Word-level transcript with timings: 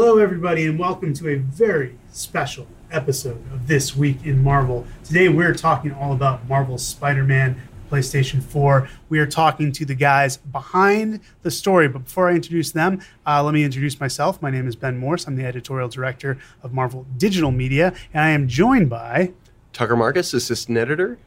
Hello, 0.00 0.18
everybody, 0.18 0.64
and 0.64 0.78
welcome 0.78 1.12
to 1.14 1.28
a 1.28 1.34
very 1.38 1.98
special 2.12 2.68
episode 2.92 3.44
of 3.52 3.66
This 3.66 3.96
Week 3.96 4.24
in 4.24 4.44
Marvel. 4.44 4.86
Today, 5.02 5.28
we're 5.28 5.52
talking 5.52 5.92
all 5.92 6.12
about 6.12 6.48
Marvel's 6.48 6.86
Spider 6.86 7.24
Man 7.24 7.60
PlayStation 7.90 8.40
4. 8.40 8.88
We 9.08 9.18
are 9.18 9.26
talking 9.26 9.72
to 9.72 9.84
the 9.84 9.96
guys 9.96 10.36
behind 10.36 11.18
the 11.42 11.50
story. 11.50 11.88
But 11.88 12.04
before 12.04 12.28
I 12.28 12.34
introduce 12.34 12.70
them, 12.70 13.00
uh, 13.26 13.42
let 13.42 13.52
me 13.52 13.64
introduce 13.64 13.98
myself. 13.98 14.40
My 14.40 14.52
name 14.52 14.68
is 14.68 14.76
Ben 14.76 14.96
Morse. 14.96 15.26
I'm 15.26 15.34
the 15.34 15.44
editorial 15.44 15.88
director 15.88 16.38
of 16.62 16.72
Marvel 16.72 17.04
Digital 17.16 17.50
Media, 17.50 17.92
and 18.14 18.22
I 18.22 18.28
am 18.28 18.46
joined 18.46 18.88
by 18.88 19.32
Tucker 19.72 19.96
Marcus, 19.96 20.32
assistant 20.32 20.78
editor. 20.78 21.18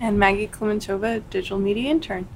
And 0.00 0.18
Maggie 0.18 0.48
Klemenchova, 0.48 1.22
digital 1.30 1.60
media 1.60 1.88
intern. 1.88 2.26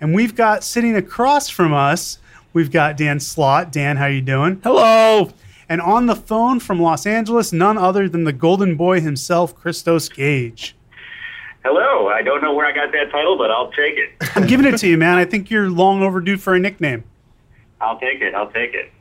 And 0.00 0.14
we've 0.14 0.36
got 0.36 0.62
sitting 0.62 0.94
across 0.94 1.48
from 1.48 1.74
us, 1.74 2.18
we've 2.54 2.70
got 2.70 2.96
Dan 2.96 3.20
Slott. 3.20 3.70
Dan, 3.70 3.98
how 3.98 4.06
you 4.06 4.22
doing? 4.22 4.60
Hello. 4.64 5.30
And 5.68 5.82
on 5.82 6.06
the 6.06 6.16
phone 6.16 6.60
from 6.60 6.80
Los 6.80 7.06
Angeles, 7.06 7.52
none 7.52 7.76
other 7.76 8.08
than 8.08 8.24
the 8.24 8.32
golden 8.32 8.76
boy 8.76 9.00
himself, 9.00 9.54
Christos 9.54 10.08
Gage. 10.08 10.74
Hello. 11.64 12.08
I 12.08 12.22
don't 12.22 12.42
know 12.42 12.54
where 12.54 12.66
I 12.66 12.72
got 12.72 12.92
that 12.92 13.10
title, 13.10 13.36
but 13.36 13.50
I'll 13.50 13.72
take 13.72 13.96
it. 13.96 14.10
I'm 14.36 14.46
giving 14.46 14.66
it 14.66 14.78
to 14.78 14.88
you, 14.88 14.96
man. 14.96 15.16
I 15.16 15.24
think 15.24 15.50
you're 15.50 15.70
long 15.70 16.02
overdue 16.02 16.36
for 16.36 16.54
a 16.54 16.60
nickname. 16.60 17.04
I'll 17.80 17.98
take 17.98 18.20
it. 18.20 18.34
I'll 18.34 18.50
take 18.50 18.74
it. 18.74 18.92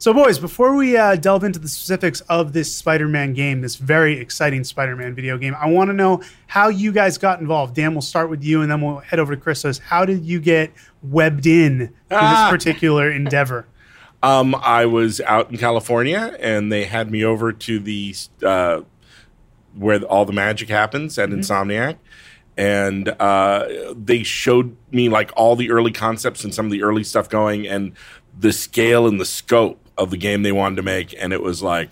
So, 0.00 0.14
boys, 0.14 0.38
before 0.38 0.74
we 0.76 0.96
uh, 0.96 1.16
delve 1.16 1.44
into 1.44 1.58
the 1.58 1.68
specifics 1.68 2.22
of 2.22 2.54
this 2.54 2.74
Spider 2.74 3.06
Man 3.06 3.34
game, 3.34 3.60
this 3.60 3.76
very 3.76 4.18
exciting 4.18 4.64
Spider 4.64 4.96
Man 4.96 5.14
video 5.14 5.36
game, 5.36 5.54
I 5.60 5.66
want 5.66 5.90
to 5.90 5.92
know 5.92 6.22
how 6.46 6.70
you 6.70 6.90
guys 6.90 7.18
got 7.18 7.38
involved. 7.38 7.74
Dan, 7.74 7.92
we'll 7.92 8.00
start 8.00 8.30
with 8.30 8.42
you 8.42 8.62
and 8.62 8.70
then 8.70 8.80
we'll 8.80 9.00
head 9.00 9.18
over 9.18 9.36
to 9.36 9.40
Christos. 9.40 9.76
How 9.76 10.06
did 10.06 10.24
you 10.24 10.40
get 10.40 10.72
webbed 11.02 11.44
in 11.46 11.78
to 12.08 12.16
Ah. 12.16 12.48
this 12.50 12.50
particular 12.50 13.10
endeavor? 13.12 13.66
Um, 14.22 14.54
I 14.54 14.86
was 14.86 15.20
out 15.20 15.50
in 15.50 15.58
California, 15.58 16.34
and 16.40 16.72
they 16.72 16.84
had 16.86 17.10
me 17.10 17.22
over 17.22 17.52
to 17.52 17.78
the 17.78 18.14
uh, 18.42 18.80
where 19.74 20.00
all 20.04 20.24
the 20.24 20.32
magic 20.32 20.70
happens 20.70 21.18
at 21.18 21.28
Insomniac, 21.28 21.96
and 22.56 23.06
uh, 23.20 23.66
they 23.94 24.22
showed 24.22 24.78
me 24.90 25.10
like 25.10 25.30
all 25.36 25.56
the 25.56 25.70
early 25.70 25.92
concepts 25.92 26.42
and 26.42 26.54
some 26.54 26.64
of 26.64 26.72
the 26.72 26.82
early 26.82 27.04
stuff 27.04 27.28
going, 27.28 27.66
and 27.68 27.92
the 28.38 28.52
scale 28.54 29.06
and 29.06 29.20
the 29.20 29.26
scope 29.26 29.79
of 30.00 30.10
the 30.10 30.16
game 30.16 30.42
they 30.42 30.52
wanted 30.52 30.76
to 30.76 30.82
make, 30.82 31.14
and 31.18 31.32
it 31.32 31.42
was 31.42 31.62
like, 31.62 31.90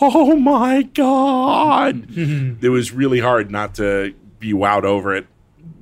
oh 0.00 0.36
my 0.36 0.82
god! 0.82 2.06
it 2.16 2.70
was 2.70 2.92
really 2.92 3.20
hard 3.20 3.50
not 3.50 3.74
to 3.76 4.14
be 4.38 4.52
wowed 4.52 4.84
over 4.84 5.14
it. 5.14 5.26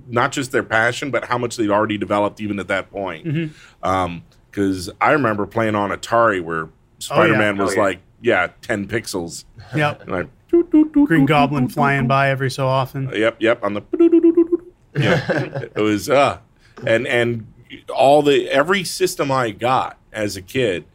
Not 0.09 0.33
just 0.33 0.53
their 0.53 0.62
passion, 0.62 1.11
but 1.11 1.27
how 1.27 1.39
much 1.39 1.56
they'd 1.56 1.71
already 1.71 1.99
developed 1.99 2.41
even 2.41 2.59
at 2.59 2.69
that 2.69 2.91
point. 2.91 3.27
Mm-hmm. 3.27 3.87
Um, 3.89 4.23
because 4.51 4.91
I 5.01 5.12
remember 5.12 5.47
playing 5.47 5.75
on 5.75 5.91
Atari 5.91 6.43
where 6.43 6.65
oh, 6.65 6.71
Spider 6.99 7.37
Man 7.37 7.61
Oh, 7.61 7.65
was 7.65 7.77
yeah. 7.77 7.83
like, 7.83 8.01
yeah, 8.21 8.49
10 8.62 8.89
pixels. 8.89 9.45
Yep. 9.77 10.03
And 10.03 10.11
like, 10.11 10.29
doot, 10.49 10.71
doot, 10.71 10.93
doot, 10.93 11.06
Green 11.06 11.27
Goblin 11.27 11.69
flying 11.69 12.06
by 12.09 12.31
every 12.31 12.51
so 12.51 12.67
often. 12.67 13.06
doot. 13.06 13.19
Yep, 13.19 13.37
yep. 13.41 13.62
On 13.62 13.75
the. 13.75 13.83
Yeah. 14.99 15.61
it 15.77 15.77
was, 15.77 16.11
uh, 16.11 16.39
and, 16.84 17.06
and 17.06 17.53
all 17.95 18.23
the, 18.23 18.49
every 18.49 18.83
system 18.83 19.31
I 19.31 19.51
got 19.51 19.97
as 20.12 20.37
a 20.37 20.43
kid, 20.43 20.87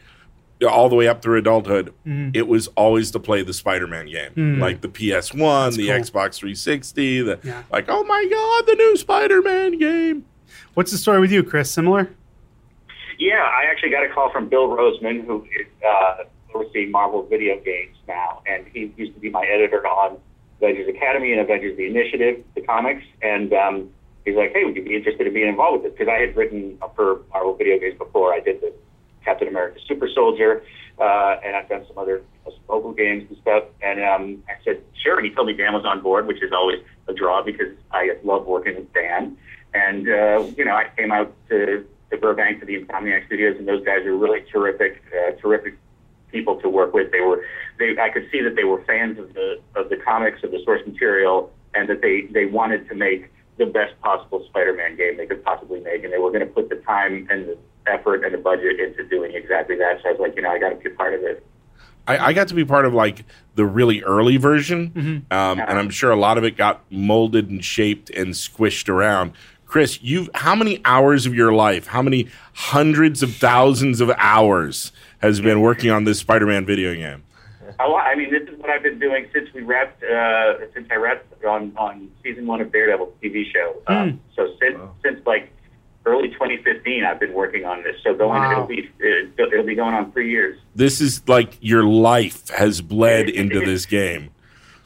all 0.70 0.90
the 0.90 0.96
way 0.96 1.08
up 1.08 1.22
through 1.22 1.38
adulthood, 1.40 1.94
it 2.06 2.48
was 2.48 2.68
always 2.76 3.12
to 3.12 3.20
play 3.20 3.42
the 3.44 3.54
Spider-Man 3.54 4.08
game, 4.08 4.60
like 4.60 4.82
the 4.82 4.88
PS1, 4.90 5.76
the 5.76 5.88
cool. 5.88 5.96
Xbox 5.96 6.38
360, 6.40 7.22
the 7.22 7.40
Yeah. 7.44 7.64
like. 7.72 7.86
Oh 7.90 8.04
my 8.04 8.26
God, 8.30 8.66
the 8.68 8.76
new 8.76 8.98
Spider-Man 8.98 9.78
game! 9.80 10.26
What's 10.74 10.92
the 10.92 10.98
story 10.98 11.20
with 11.20 11.32
you, 11.32 11.44
Chris? 11.44 11.70
Similar? 11.72 12.10
Yeah, 13.20 13.44
I 13.44 13.66
actually 13.70 13.92
got 13.92 14.04
a 14.04 14.10
call 14.10 14.32
from 14.32 14.50
Bill 14.50 14.68
Roseman, 14.70 15.26
who 15.26 15.44
is 15.60 15.68
uh, 15.88 16.24
overseeing 16.54 16.92
Marvel 16.92 17.24
video 17.24 17.60
games 17.60 17.96
now, 18.08 18.42
and 18.48 18.66
he 18.74 18.92
used 18.98 19.14
to 19.14 19.20
be 19.20 19.30
my 19.30 19.46
editor 19.46 19.86
on 19.88 20.18
Avengers 20.62 20.88
Academy 20.90 21.32
and 21.32 21.42
Avengers: 21.42 21.78
The 21.78 21.86
Initiative, 21.86 22.44
the 22.56 22.62
comics, 22.62 23.04
and 23.22 23.54
um, 23.54 23.90
he's 24.26 24.36
like, 24.36 24.52
"Hey, 24.54 24.66
would 24.66 24.76
you 24.76 24.84
be 24.84 24.96
interested 24.96 25.28
in 25.28 25.34
being 25.34 25.48
involved 25.48 25.84
with 25.84 25.92
this?" 25.92 26.00
Because 26.00 26.12
I 26.12 26.20
had 26.26 26.36
written 26.36 26.78
for 26.96 27.22
Marvel 27.32 27.56
video 27.56 27.78
games 27.80 27.98
before. 27.98 28.34
I 28.34 28.40
did 28.40 28.62
the 28.62 28.74
Captain 29.24 29.48
America 29.48 29.80
Super 29.88 30.08
Soldier, 30.14 30.64
uh, 31.00 31.38
and 31.44 31.56
I've 31.56 31.70
done 31.70 31.86
some 31.88 31.98
other 31.98 32.24
mobile 32.68 32.94
games 32.94 33.26
and 33.30 33.38
stuff. 33.40 33.64
And 33.82 34.04
um, 34.04 34.44
I 34.48 34.64
said, 34.64 34.82
"Sure." 35.04 35.18
And 35.18 35.26
he 35.26 35.34
told 35.34 35.48
me 35.48 35.54
Dan 35.54 35.74
was 35.74 35.86
on 35.86 36.02
board, 36.02 36.28
which 36.28 36.42
is 36.42 36.52
always 36.52 36.80
a 37.08 37.14
draw 37.14 37.44
because 37.44 37.74
I 37.92 38.18
love 38.24 38.46
working 38.46 38.76
with 38.76 38.94
Dan. 38.94 39.38
And 39.74 40.08
uh, 40.08 40.46
you 40.58 40.66
know, 40.66 40.76
I 40.76 40.86
came 40.96 41.12
out 41.12 41.34
to, 41.50 41.86
to 42.12 42.18
Burbank 42.18 42.60
to 42.60 42.66
the 42.66 42.84
Insomniac 42.84 43.26
Studios, 43.26 43.58
and 43.58 43.68
those 43.68 43.84
guys 43.84 44.06
are 44.06 44.16
really 44.16 44.42
terrific, 44.52 45.04
uh, 45.12 45.32
terrific 45.42 45.78
people 46.32 46.60
to 46.62 46.70
work 46.70 46.94
with. 46.94 47.12
They 47.12 47.22
were, 47.22 47.44
they, 47.80 47.98
I 48.00 48.10
could 48.10 48.28
see 48.32 48.42
that 48.42 48.56
they 48.56 48.64
were 48.64 48.84
fans 48.86 49.18
of 49.20 49.34
the 49.34 49.60
of 49.76 49.90
the 49.90 49.98
comics, 49.98 50.44
of 50.44 50.52
the 50.52 50.62
source 50.64 50.82
material, 50.86 51.52
and 51.74 51.90
that 51.90 52.02
they 52.02 52.28
they 52.32 52.46
wanted 52.46 52.88
to 52.90 52.96
make 52.96 53.32
the 53.58 53.66
best 53.66 54.00
possible 54.02 54.44
Spider-Man 54.50 54.96
game 54.98 55.18
they 55.18 55.28
could 55.28 55.44
possibly 55.44 55.80
make, 55.80 56.04
and 56.04 56.12
they 56.12 56.18
were 56.18 56.32
going 56.32 56.46
to 56.46 56.54
put 56.54 56.70
the 56.70 56.76
time 56.78 57.28
and 57.30 57.48
the 57.48 57.58
effort 57.88 58.24
and 58.24 58.34
the 58.34 58.38
budget 58.38 58.80
into 58.80 59.04
doing 59.08 59.34
exactly 59.34 59.76
that. 59.78 60.02
So 60.02 60.10
I 60.10 60.12
was 60.12 60.20
like, 60.20 60.36
you 60.36 60.42
know, 60.42 60.50
I 60.50 60.60
got 60.60 60.70
to 60.70 60.76
be 60.76 60.90
a 60.90 60.94
part 60.94 61.14
of 61.14 61.24
it. 61.24 61.46
I, 62.08 62.18
I 62.18 62.34
got 62.34 62.50
to 62.50 62.54
be 62.54 62.66
part 62.66 62.86
of 62.86 62.94
like 62.94 63.26
the 63.56 63.66
really 63.66 64.04
early 64.04 64.38
version, 64.38 65.26
um, 65.32 65.60
and 65.60 65.80
I'm 65.80 65.90
sure 65.90 66.12
a 66.12 66.18
lot 66.18 66.38
of 66.38 66.44
it 66.44 66.58
got 66.58 66.82
molded 66.92 67.50
and 67.50 67.64
shaped 67.64 68.10
and 68.10 68.34
squished 68.34 68.90
around. 68.90 69.34
Chris, 69.66 70.02
you've 70.04 70.30
how 70.36 70.54
many 70.54 70.82
hours 70.86 71.26
of 71.26 71.34
your 71.34 71.54
life, 71.54 71.88
how 71.88 72.02
many 72.02 72.28
hundreds 72.54 73.24
of 73.24 73.34
thousands 73.36 74.02
of 74.02 74.12
hours 74.18 74.92
has 75.20 75.40
been 75.40 75.62
working 75.62 75.90
on 75.90 76.04
this 76.04 76.20
Spider-Man 76.20 76.66
video 76.66 76.94
game? 76.94 77.24
A 77.80 77.88
lot. 77.88 78.06
I 78.06 78.16
mean, 78.16 78.30
this 78.32 78.44
is 78.48 78.60
what 78.60 78.70
I've 78.70 78.84
been 78.84 79.00
doing 79.00 79.28
since 79.34 79.52
we 79.54 79.62
wrapped, 79.62 80.04
uh, 80.04 80.60
since 80.74 80.88
I 80.92 80.96
wrapped 80.96 81.44
on, 81.44 81.74
on 81.78 82.12
season 82.22 82.46
one 82.46 82.62
of 82.62 82.72
Daredevil 82.72 83.14
TV 83.24 83.52
show. 83.52 83.82
Um, 83.88 84.20
so 84.36 84.54
since 84.62 84.78
since 85.04 85.26
like 85.26 85.52
early 86.06 86.30
2015, 86.30 87.04
I've 87.06 87.20
been 87.20 87.34
working 87.34 87.66
on 87.66 87.84
this. 87.84 87.96
So 88.04 88.14
going, 88.14 88.42
Wow. 88.42 88.52
it'll 88.52 88.68
be 88.68 88.90
it'll, 89.38 89.64
be 89.64 89.76
going 89.76 89.94
on 89.94 90.12
three 90.12 90.30
years. 90.30 90.60
This 90.76 91.02
is 91.02 91.28
like 91.28 91.58
your 91.62 91.84
life 91.84 92.50
has 92.50 92.82
bled 92.82 93.30
into 93.30 93.62
this 93.62 93.86
game. 93.86 94.30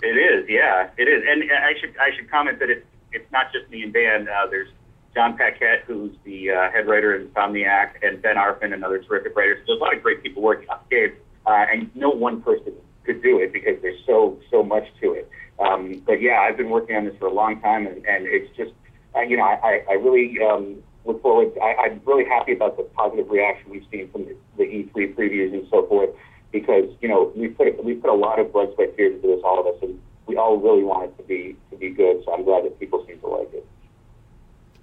It 0.03 0.15
is, 0.15 0.47
yeah, 0.47 0.89
it 0.97 1.07
is. 1.07 1.23
And 1.27 1.43
I 1.51 1.73
should 1.79 1.95
I 1.97 2.15
should 2.15 2.29
comment 2.29 2.59
that 2.59 2.69
it's 2.69 2.85
it's 3.11 3.31
not 3.31 3.51
just 3.51 3.69
me 3.69 3.83
and 3.83 3.93
Dan. 3.93 4.27
Uh, 4.27 4.47
there's 4.47 4.69
Jon 5.15 5.35
Paquette, 5.35 5.83
who's 5.87 6.15
the 6.23 6.51
uh, 6.51 6.71
head 6.71 6.87
writer 6.87 7.15
in 7.15 7.27
Insomniac, 7.29 7.93
and 8.03 8.21
Ben 8.21 8.35
Arfin, 8.35 8.73
another 8.73 8.99
terrific 8.99 9.35
writer. 9.35 9.57
So 9.61 9.63
there's 9.67 9.79
a 9.79 9.83
lot 9.83 9.95
of 9.95 10.03
great 10.03 10.21
people 10.21 10.43
working 10.43 10.69
on 10.69 10.79
the 10.89 10.95
game, 10.95 11.13
uh, 11.47 11.65
and 11.71 11.89
no 11.95 12.09
one 12.09 12.41
person 12.41 12.73
could 13.03 13.23
do 13.23 13.39
it 13.39 13.51
because 13.51 13.81
there's 13.81 13.99
so 14.05 14.37
so 14.51 14.61
much 14.61 14.85
to 15.01 15.13
it. 15.13 15.29
Um, 15.59 16.03
but 16.05 16.21
yeah, 16.21 16.41
I've 16.41 16.57
been 16.57 16.69
working 16.69 16.95
on 16.95 17.05
this 17.05 17.15
for 17.17 17.25
a 17.25 17.33
long 17.33 17.59
time, 17.61 17.87
and, 17.87 18.05
and 18.05 18.27
it's 18.27 18.55
just 18.55 18.73
uh, 19.15 19.21
you 19.21 19.37
know 19.37 19.43
I, 19.43 19.55
I, 19.63 19.85
I 19.89 19.93
really 19.93 20.37
um, 20.43 20.83
look 21.07 21.21
forward. 21.21 21.51
I, 21.61 21.75
I'm 21.75 22.01
really 22.05 22.25
happy 22.25 22.53
about 22.53 22.77
the 22.77 22.83
positive 22.83 23.29
reaction 23.29 23.71
we've 23.71 23.85
seen 23.91 24.11
from 24.11 24.25
the, 24.25 24.35
the 24.57 24.63
E3 24.63 25.15
previews 25.15 25.53
and 25.53 25.65
so 25.69 25.87
forth 25.87 26.09
because 26.51 26.85
you 27.01 27.07
know 27.07 27.31
we 27.35 27.47
put 27.47 27.83
we 27.83 27.95
put 27.95 28.09
a 28.09 28.13
lot 28.13 28.39
of 28.39 28.51
blood, 28.53 28.69
sweat, 28.75 28.95
tears 28.95 29.15
into 29.15 29.27
this, 29.27 29.41
all 29.43 29.59
of 29.59 29.67
us, 29.67 29.81
and 29.81 29.99
we 30.27 30.35
all 30.35 30.57
really 30.57 30.83
want 30.83 31.05
it 31.05 31.17
to 31.17 31.23
be 31.23 31.55
to 31.71 31.77
be 31.77 31.89
good. 31.89 32.23
So 32.25 32.33
I'm 32.33 32.43
glad 32.43 32.65
that 32.65 32.79
people 32.79 33.05
seem 33.07 33.19
to 33.19 33.27
like 33.27 33.53
it. 33.53 33.65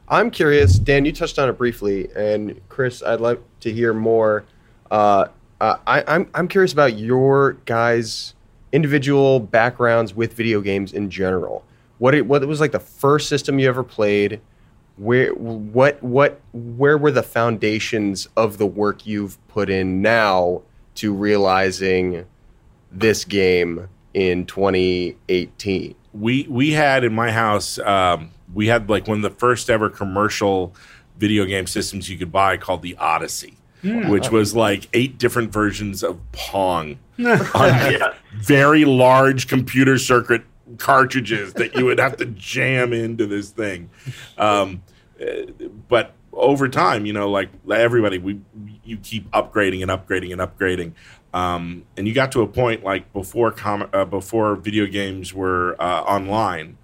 I'm 0.08 0.30
curious, 0.30 0.78
Dan. 0.78 1.04
You 1.04 1.12
touched 1.12 1.38
on 1.38 1.48
it 1.48 1.56
briefly, 1.56 2.08
and 2.14 2.60
Chris, 2.68 3.02
I'd 3.02 3.20
like 3.20 3.40
to 3.60 3.72
hear 3.72 3.94
more. 3.94 4.44
Uh, 4.90 5.26
I, 5.60 6.04
I'm 6.06 6.28
I'm 6.34 6.48
curious 6.48 6.72
about 6.72 6.98
your 6.98 7.54
guys' 7.64 8.34
individual 8.72 9.40
backgrounds 9.40 10.14
with 10.14 10.34
video 10.34 10.60
games 10.60 10.92
in 10.92 11.10
general. 11.10 11.64
What 11.98 12.14
it, 12.14 12.26
what 12.26 12.44
was 12.46 12.60
like 12.60 12.72
the 12.72 12.80
first 12.80 13.28
system 13.28 13.58
you 13.58 13.68
ever 13.68 13.84
played? 13.84 14.40
Where 14.96 15.34
what 15.34 16.02
what 16.02 16.40
where 16.52 16.96
were 16.96 17.10
the 17.10 17.22
foundations 17.22 18.28
of 18.36 18.58
the 18.58 18.66
work 18.66 19.06
you've 19.06 19.44
put 19.48 19.68
in 19.68 20.02
now 20.02 20.62
to 20.96 21.12
realizing 21.12 22.26
this 22.92 23.24
game 23.24 23.88
in 24.12 24.46
2018? 24.46 25.96
we 26.14 26.46
we 26.48 26.72
had 26.72 27.04
in 27.04 27.12
my 27.12 27.30
house 27.30 27.78
um, 27.80 28.30
we 28.54 28.68
had 28.68 28.88
like 28.88 29.06
one 29.06 29.18
of 29.18 29.22
the 29.22 29.30
first 29.38 29.68
ever 29.68 29.90
commercial 29.90 30.74
video 31.18 31.44
game 31.44 31.66
systems 31.66 32.08
you 32.08 32.16
could 32.16 32.32
buy 32.32 32.56
called 32.56 32.82
the 32.82 32.96
Odyssey, 32.96 33.56
which 34.08 34.30
was 34.30 34.54
like 34.54 34.88
eight 34.92 35.18
different 35.18 35.52
versions 35.52 36.02
of 36.02 36.18
Pong. 36.32 36.98
On 37.18 38.12
very 38.34 38.84
large 38.84 39.46
computer 39.46 39.98
circuit 39.98 40.42
cartridges 40.78 41.52
that 41.54 41.74
you 41.74 41.84
would 41.84 41.98
have 41.98 42.16
to 42.18 42.26
jam 42.26 42.92
into 42.92 43.26
this 43.26 43.50
thing. 43.50 43.90
Um, 44.38 44.82
but 45.88 46.14
over 46.32 46.68
time, 46.68 47.06
you 47.06 47.12
know, 47.12 47.30
like 47.30 47.50
everybody, 47.70 48.18
we 48.18 48.40
you 48.84 48.96
keep 48.98 49.30
upgrading 49.30 49.82
and 49.82 49.90
upgrading 49.90 50.32
and 50.32 50.40
upgrading. 50.40 50.92
Um, 51.32 51.84
and 51.96 52.06
you 52.06 52.14
got 52.14 52.32
to 52.32 52.42
a 52.42 52.46
point 52.46 52.84
like 52.84 53.12
before 53.12 53.50
com- 53.50 53.88
uh, 53.92 54.04
before 54.04 54.54
video 54.56 54.86
games 54.86 55.34
were 55.34 55.76
uh, 55.80 56.02
online. 56.02 56.78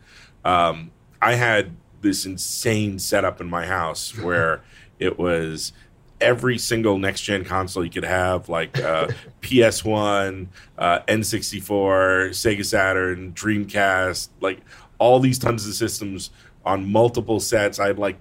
Um, 0.45 0.91
I 1.23 1.35
had 1.35 1.77
this 2.01 2.25
insane 2.25 2.99
setup 2.99 3.41
in 3.41 3.49
my 3.49 3.67
house 3.67 4.17
where 4.19 4.63
it 4.99 5.19
was 5.19 5.73
every 6.21 6.59
single 6.59 6.99
next 6.99 7.23
gen 7.23 7.45
console 7.45 7.85
you 7.85 7.91
could 7.91 8.05
have, 8.05 8.49
like 8.49 8.79
uh, 8.79 9.09
PS1, 9.43 10.47
uh, 10.79 11.01
N64, 11.09 12.31
Sega 12.31 12.65
Saturn, 12.65 13.33
Dreamcast, 13.33 14.29
like 14.41 14.61
all 14.99 15.21
these 15.21 15.39
tons 15.39 15.67
of 15.67 15.75
systems 15.75 16.31
on 16.65 16.91
multiple 16.91 17.41
sets. 17.41 17.79
I 17.79 17.89
had 17.89 17.99
like 17.99 18.19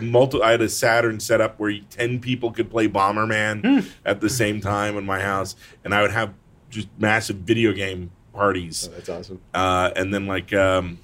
multi- 0.00 0.42
I 0.42 0.52
had 0.52 0.62
a 0.62 0.68
Saturn 0.68 1.20
set 1.20 1.40
up 1.40 1.58
where 1.58 1.78
10 1.90 2.20
people 2.20 2.50
could 2.52 2.70
play 2.70 2.88
Bomberman 2.88 3.86
at 4.04 4.20
the 4.20 4.28
same 4.30 4.60
time 4.60 4.96
in 4.96 5.04
my 5.04 5.20
house, 5.20 5.56
and 5.84 5.94
I 5.94 6.02
would 6.02 6.10
have 6.12 6.34
just 6.70 6.88
massive 6.98 7.36
video 7.36 7.72
game 7.72 8.10
parties 8.32 8.88
Oh, 8.90 8.94
that's 8.96 9.08
awesome. 9.08 9.40
uh, 9.54 9.90
and 9.94 10.12
then 10.12 10.26
like 10.26 10.52
um, 10.52 10.98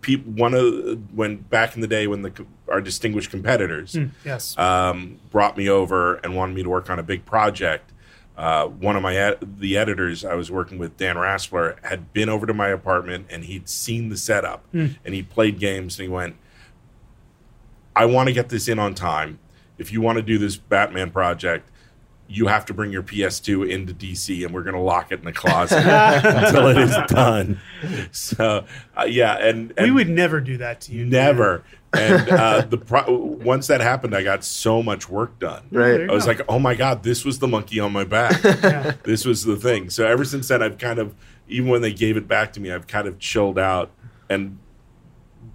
peop 0.00 0.24
one 0.26 0.54
of 0.54 1.14
when 1.16 1.36
back 1.36 1.74
in 1.74 1.80
the 1.80 1.86
day 1.86 2.06
when 2.06 2.22
the 2.22 2.32
our 2.68 2.80
distinguished 2.80 3.30
competitors 3.30 3.96
Yes. 4.24 4.56
um, 4.58 5.18
brought 5.30 5.56
me 5.56 5.68
over 5.68 6.14
and 6.16 6.34
wanted 6.36 6.54
me 6.54 6.62
to 6.62 6.68
work 6.70 6.88
on 6.90 6.98
a 6.98 7.02
big 7.02 7.24
project. 7.26 7.92
Uh, 8.36 8.66
one 8.66 8.96
of 8.96 9.02
my 9.02 9.14
ed- 9.14 9.58
the 9.58 9.76
editors 9.76 10.24
I 10.24 10.34
was 10.34 10.50
working 10.50 10.78
with, 10.78 10.96
Dan 10.96 11.16
Raspler, 11.16 11.76
had 11.84 12.12
been 12.14 12.28
over 12.30 12.46
to 12.46 12.54
my 12.54 12.68
apartment 12.68 13.26
and 13.28 13.44
he'd 13.44 13.68
seen 13.68 14.08
the 14.08 14.16
setup 14.16 14.64
and 14.72 14.96
he 15.14 15.22
played 15.22 15.58
games 15.58 15.98
and 15.98 16.08
he 16.08 16.12
went, 16.12 16.36
"I 17.94 18.06
want 18.06 18.28
to 18.28 18.32
get 18.32 18.48
this 18.48 18.68
in 18.68 18.78
on 18.78 18.94
time. 18.94 19.38
If 19.78 19.92
you 19.92 20.00
want 20.00 20.16
to 20.16 20.22
do 20.22 20.38
this 20.38 20.56
Batman 20.56 21.10
project." 21.10 21.68
You 22.28 22.46
have 22.46 22.64
to 22.66 22.74
bring 22.74 22.92
your 22.92 23.02
PS2 23.02 23.68
into 23.68 23.92
DC, 23.92 24.44
and 24.44 24.54
we're 24.54 24.62
going 24.62 24.74
to 24.74 24.80
lock 24.80 25.12
it 25.12 25.18
in 25.18 25.24
the 25.24 25.32
closet 25.32 25.78
until 26.24 26.68
it 26.68 26.78
is 26.78 26.96
done. 27.08 27.60
So, 28.10 28.64
uh, 28.96 29.04
yeah, 29.04 29.34
and, 29.34 29.72
and 29.76 29.86
we 29.86 29.90
would 29.90 30.08
never 30.08 30.40
do 30.40 30.56
that 30.58 30.80
to 30.82 30.92
you. 30.92 31.04
Never. 31.04 31.62
And 31.92 32.28
uh, 32.30 32.62
the 32.62 32.78
pro- 32.78 33.12
once 33.12 33.66
that 33.66 33.82
happened, 33.82 34.14
I 34.14 34.22
got 34.22 34.44
so 34.44 34.82
much 34.82 35.10
work 35.10 35.38
done. 35.38 35.64
Right. 35.70 36.08
I 36.08 36.12
was 36.12 36.24
go. 36.24 36.30
like, 36.30 36.40
oh 36.48 36.58
my 36.58 36.74
god, 36.74 37.02
this 37.02 37.24
was 37.24 37.38
the 37.38 37.48
monkey 37.48 37.80
on 37.80 37.92
my 37.92 38.04
back. 38.04 38.42
Yeah. 38.62 38.92
this 39.02 39.24
was 39.24 39.44
the 39.44 39.56
thing. 39.56 39.90
So 39.90 40.06
ever 40.06 40.24
since 40.24 40.48
then, 40.48 40.62
I've 40.62 40.78
kind 40.78 40.98
of, 40.98 41.14
even 41.48 41.68
when 41.68 41.82
they 41.82 41.92
gave 41.92 42.16
it 42.16 42.28
back 42.28 42.52
to 42.54 42.60
me, 42.60 42.70
I've 42.70 42.86
kind 42.86 43.08
of 43.08 43.18
chilled 43.18 43.58
out 43.58 43.90
and 44.30 44.58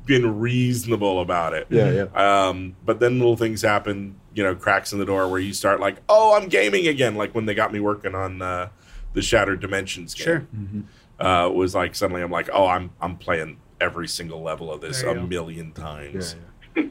been 0.05 0.39
reasonable 0.39 1.21
about 1.21 1.53
it. 1.53 1.67
Yeah, 1.69 1.91
yeah. 2.13 2.47
Um, 2.47 2.75
but 2.85 2.99
then 2.99 3.19
little 3.19 3.37
things 3.37 3.61
happen, 3.61 4.19
you 4.37 4.43
know, 4.43 4.53
cracks 4.55 4.93
in 4.93 4.99
the 4.99 5.05
door 5.05 5.27
where 5.27 5.39
you 5.39 5.51
start 5.51 5.79
like, 5.79 5.97
oh, 6.07 6.35
I'm 6.35 6.47
gaming 6.47 6.87
again. 6.87 7.15
Like 7.15 7.33
when 7.33 7.45
they 7.47 7.55
got 7.55 7.73
me 7.73 7.79
working 7.79 8.13
on 8.13 8.39
uh, 8.41 8.69
the 9.13 9.21
Shattered 9.23 9.59
Dimensions 9.59 10.13
game 10.13 10.87
Sure. 11.19 11.27
uh, 11.27 11.49
was 11.49 11.73
like 11.73 11.95
suddenly 11.95 12.21
I'm 12.21 12.29
like, 12.31 12.49
oh, 12.53 12.67
I'm 12.67 12.91
I'm 13.01 13.17
playing 13.17 13.57
every 13.81 14.07
single 14.07 14.41
level 14.43 14.71
of 14.71 14.79
this 14.81 15.01
a 15.01 15.13
go. 15.15 15.25
million 15.25 15.71
times. 15.71 16.35
yeah. 16.75 16.83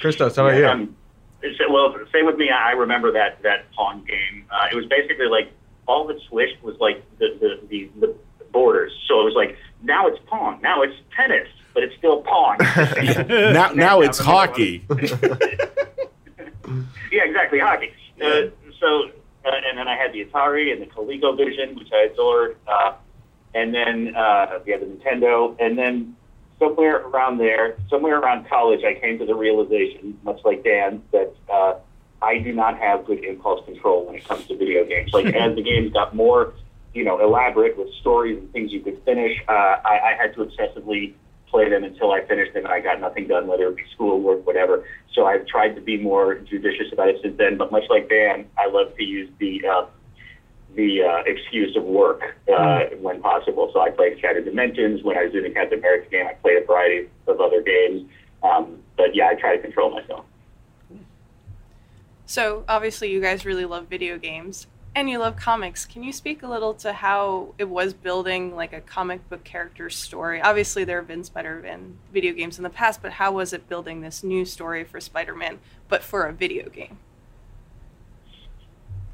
Christos, 0.00 0.36
how 0.36 0.46
about 0.46 0.56
you? 0.58 0.66
Um, 0.66 0.96
well, 1.70 1.94
same 2.12 2.26
with 2.26 2.36
me. 2.36 2.48
I 2.50 2.72
remember 2.72 3.10
that 3.12 3.42
that 3.42 3.70
Pong 3.72 4.04
game. 4.04 4.46
Uh, 4.50 4.68
it 4.70 4.76
was 4.76 4.86
basically 4.86 5.26
like 5.26 5.50
all 5.86 6.06
that 6.06 6.18
switched 6.28 6.62
was 6.62 6.76
like 6.78 7.02
the, 7.18 7.36
the 7.40 7.66
the 7.68 7.90
the 8.06 8.14
borders. 8.52 8.92
So 9.08 9.20
it 9.20 9.24
was 9.24 9.34
like 9.34 9.56
now 9.82 10.06
it's 10.06 10.18
Pong, 10.26 10.60
now 10.62 10.82
it's 10.82 10.94
tennis, 11.16 11.48
but 11.74 11.82
it's 11.82 11.94
still 11.96 12.22
Pong. 12.22 12.56
now 13.28 13.72
now 13.74 14.00
it's 14.00 14.18
hockey. 14.18 14.86
yeah, 17.10 17.24
exactly, 17.24 17.58
hockey. 17.58 17.92
Uh, 18.20 18.48
so, 18.80 19.08
uh, 19.44 19.50
and 19.68 19.78
then 19.78 19.88
I 19.88 19.96
had 19.96 20.12
the 20.12 20.24
Atari 20.24 20.72
and 20.72 20.80
the 20.80 20.86
ColecoVision, 20.86 21.76
which 21.76 21.92
I 21.92 22.08
adored, 22.12 22.56
uh, 22.66 22.94
and 23.54 23.74
then 23.74 24.14
uh, 24.16 24.58
had 24.66 24.80
the 24.80 24.86
Nintendo, 24.86 25.56
and 25.60 25.78
then 25.78 26.16
somewhere 26.58 26.98
around 27.06 27.38
there, 27.38 27.76
somewhere 27.88 28.18
around 28.18 28.48
college, 28.48 28.84
I 28.84 28.94
came 28.94 29.18
to 29.18 29.26
the 29.26 29.34
realization, 29.34 30.18
much 30.22 30.40
like 30.44 30.64
Dan, 30.64 31.02
that 31.12 31.34
uh, 31.52 31.74
I 32.22 32.38
do 32.38 32.52
not 32.52 32.78
have 32.78 33.04
good 33.04 33.24
impulse 33.24 33.64
control 33.64 34.06
when 34.06 34.16
it 34.16 34.26
comes 34.26 34.46
to 34.46 34.56
video 34.56 34.84
games. 34.84 35.12
Like 35.12 35.26
as 35.34 35.54
the 35.54 35.62
games 35.62 35.92
got 35.92 36.14
more, 36.14 36.54
you 36.94 37.04
know, 37.04 37.20
elaborate 37.20 37.76
with 37.76 37.92
stories 38.00 38.38
and 38.38 38.50
things 38.52 38.72
you 38.72 38.80
could 38.80 39.02
finish, 39.04 39.36
uh, 39.48 39.52
I, 39.52 40.00
I 40.12 40.16
had 40.18 40.34
to 40.34 40.44
obsessively 40.44 41.14
play 41.54 41.70
them 41.70 41.84
until 41.84 42.10
I 42.10 42.20
finished 42.26 42.52
them 42.52 42.64
and 42.64 42.74
I 42.74 42.80
got 42.80 43.00
nothing 43.00 43.28
done, 43.28 43.46
whether 43.46 43.68
it 43.68 43.76
be 43.76 43.84
schoolwork, 43.94 44.44
whatever. 44.44 44.84
So 45.12 45.26
I've 45.26 45.46
tried 45.46 45.76
to 45.76 45.80
be 45.80 45.96
more 45.96 46.34
judicious 46.34 46.92
about 46.92 47.08
it 47.08 47.20
since 47.22 47.38
then. 47.38 47.56
But 47.56 47.70
much 47.70 47.84
like 47.88 48.08
Dan, 48.08 48.46
I 48.58 48.68
love 48.68 48.96
to 48.96 49.04
use 49.04 49.30
the 49.38 49.64
uh, 49.64 49.86
the 50.74 51.04
uh, 51.04 51.22
excuse 51.26 51.76
of 51.76 51.84
work 51.84 52.22
uh, 52.52 52.86
when 53.00 53.22
possible. 53.22 53.70
So 53.72 53.80
I 53.80 53.90
played 53.90 54.18
Shattered 54.20 54.44
Dimensions. 54.44 55.04
When 55.04 55.16
I 55.16 55.22
was 55.22 55.32
doing 55.32 55.44
the 55.44 55.50
Captain 55.50 55.78
America 55.78 56.10
game, 56.10 56.26
I 56.26 56.34
played 56.34 56.60
a 56.60 56.66
variety 56.66 57.08
of 57.28 57.40
other 57.40 57.62
games. 57.62 58.10
Um, 58.42 58.80
but 58.96 59.14
yeah, 59.14 59.28
I 59.28 59.34
try 59.34 59.54
to 59.54 59.62
control 59.62 59.90
myself. 59.90 60.24
So 62.26 62.64
obviously, 62.68 63.12
you 63.12 63.20
guys 63.20 63.46
really 63.46 63.64
love 63.64 63.86
video 63.86 64.18
games 64.18 64.66
and 64.94 65.10
you 65.10 65.18
love 65.18 65.36
comics. 65.36 65.84
Can 65.84 66.02
you 66.02 66.12
speak 66.12 66.42
a 66.42 66.48
little 66.48 66.74
to 66.74 66.92
how 66.92 67.54
it 67.58 67.68
was 67.68 67.92
building 67.94 68.54
like 68.54 68.72
a 68.72 68.80
comic 68.80 69.28
book 69.28 69.44
character 69.44 69.90
story? 69.90 70.40
Obviously, 70.40 70.84
there 70.84 70.98
have 70.98 71.08
been 71.08 71.24
Spider-Man 71.24 71.98
video 72.12 72.32
games 72.32 72.58
in 72.58 72.64
the 72.64 72.70
past, 72.70 73.02
but 73.02 73.12
how 73.12 73.32
was 73.32 73.52
it 73.52 73.68
building 73.68 74.00
this 74.00 74.22
new 74.22 74.44
story 74.44 74.84
for 74.84 75.00
Spider-Man, 75.00 75.58
but 75.88 76.02
for 76.02 76.24
a 76.24 76.32
video 76.32 76.68
game? 76.68 76.98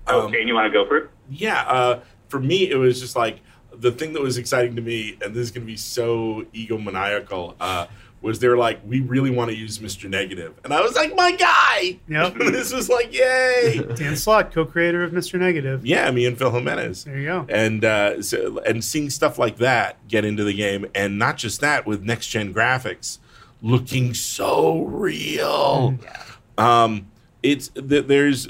Um, 0.07 0.17
okay, 0.23 0.41
and 0.41 0.49
you 0.49 0.55
want 0.55 0.67
to 0.67 0.73
go 0.73 0.87
for 0.87 0.97
it? 0.97 1.11
yeah, 1.31 1.63
uh, 1.63 2.01
for 2.29 2.41
me, 2.41 2.69
it 2.69 2.77
was 2.77 3.01
just 3.01 3.17
like 3.17 3.41
the 3.73 3.93
thing 3.93 4.13
that 4.13 4.23
was 4.23 4.37
exciting 4.37 4.77
to 4.77 4.83
me, 4.83 5.17
and 5.23 5.35
this 5.35 5.45
is 5.45 5.51
going 5.51 5.67
to 5.67 5.71
be 5.73 5.77
so 5.77 6.45
egomaniacal, 6.53 7.55
uh, 7.61 7.87
was 8.23 8.39
they're 8.39 8.57
like, 8.57 8.81
we 8.87 9.01
really 9.01 9.31
want 9.31 9.51
to 9.51 9.57
use 9.57 9.79
Mr. 9.79 10.09
Negative. 10.09 10.53
And 10.65 10.75
I 10.75 10.81
was 10.83 10.95
like, 10.95 11.15
my 11.17 11.33
guy! 11.33 11.99
Yep. 12.09 12.35
this 12.39 12.73
was 12.73 12.89
like, 12.89 13.15
yay! 13.15 13.83
Dan 13.95 14.15
Slott, 14.17 14.53
co-creator 14.53 15.03
of 15.03 15.13
Mr. 15.13 15.39
Negative. 15.39 15.85
yeah, 15.87 16.11
me 16.11 16.27
and 16.27 16.37
Phil 16.37 16.51
Jimenez. 16.51 17.05
There 17.05 17.19
you 17.19 17.27
go. 17.27 17.47
and 17.49 17.85
uh, 17.85 18.23
so, 18.23 18.59
and 18.67 18.85
seeing 18.85 19.09
stuff 19.11 19.39
like 19.39 19.57
that 19.59 19.97
get 20.09 20.25
into 20.25 20.45
the 20.45 20.53
game, 20.55 20.87
and 20.95 21.19
not 21.19 21.39
just 21.39 21.61
that 21.63 21.87
with 21.87 22.03
next 22.03 22.29
gen 22.29 22.53
graphics 22.53 23.19
looking 23.63 24.13
so 24.15 24.83
real. 24.83 25.99
Yeah. 26.03 26.23
Um, 26.59 27.11
it's 27.43 27.69
th- 27.69 28.07
there's 28.07 28.49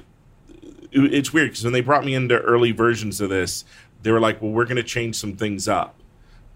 it's 0.92 1.32
weird 1.32 1.50
because 1.50 1.62
when 1.62 1.72
they 1.72 1.80
brought 1.80 2.04
me 2.04 2.14
into 2.14 2.36
early 2.40 2.72
versions 2.72 3.20
of 3.20 3.30
this, 3.30 3.64
they 4.02 4.10
were 4.10 4.18
like, 4.20 4.42
"Well, 4.42 4.50
we're 4.50 4.64
going 4.64 4.76
to 4.76 4.82
change 4.82 5.14
some 5.16 5.36
things 5.36 5.68
up." 5.68 5.94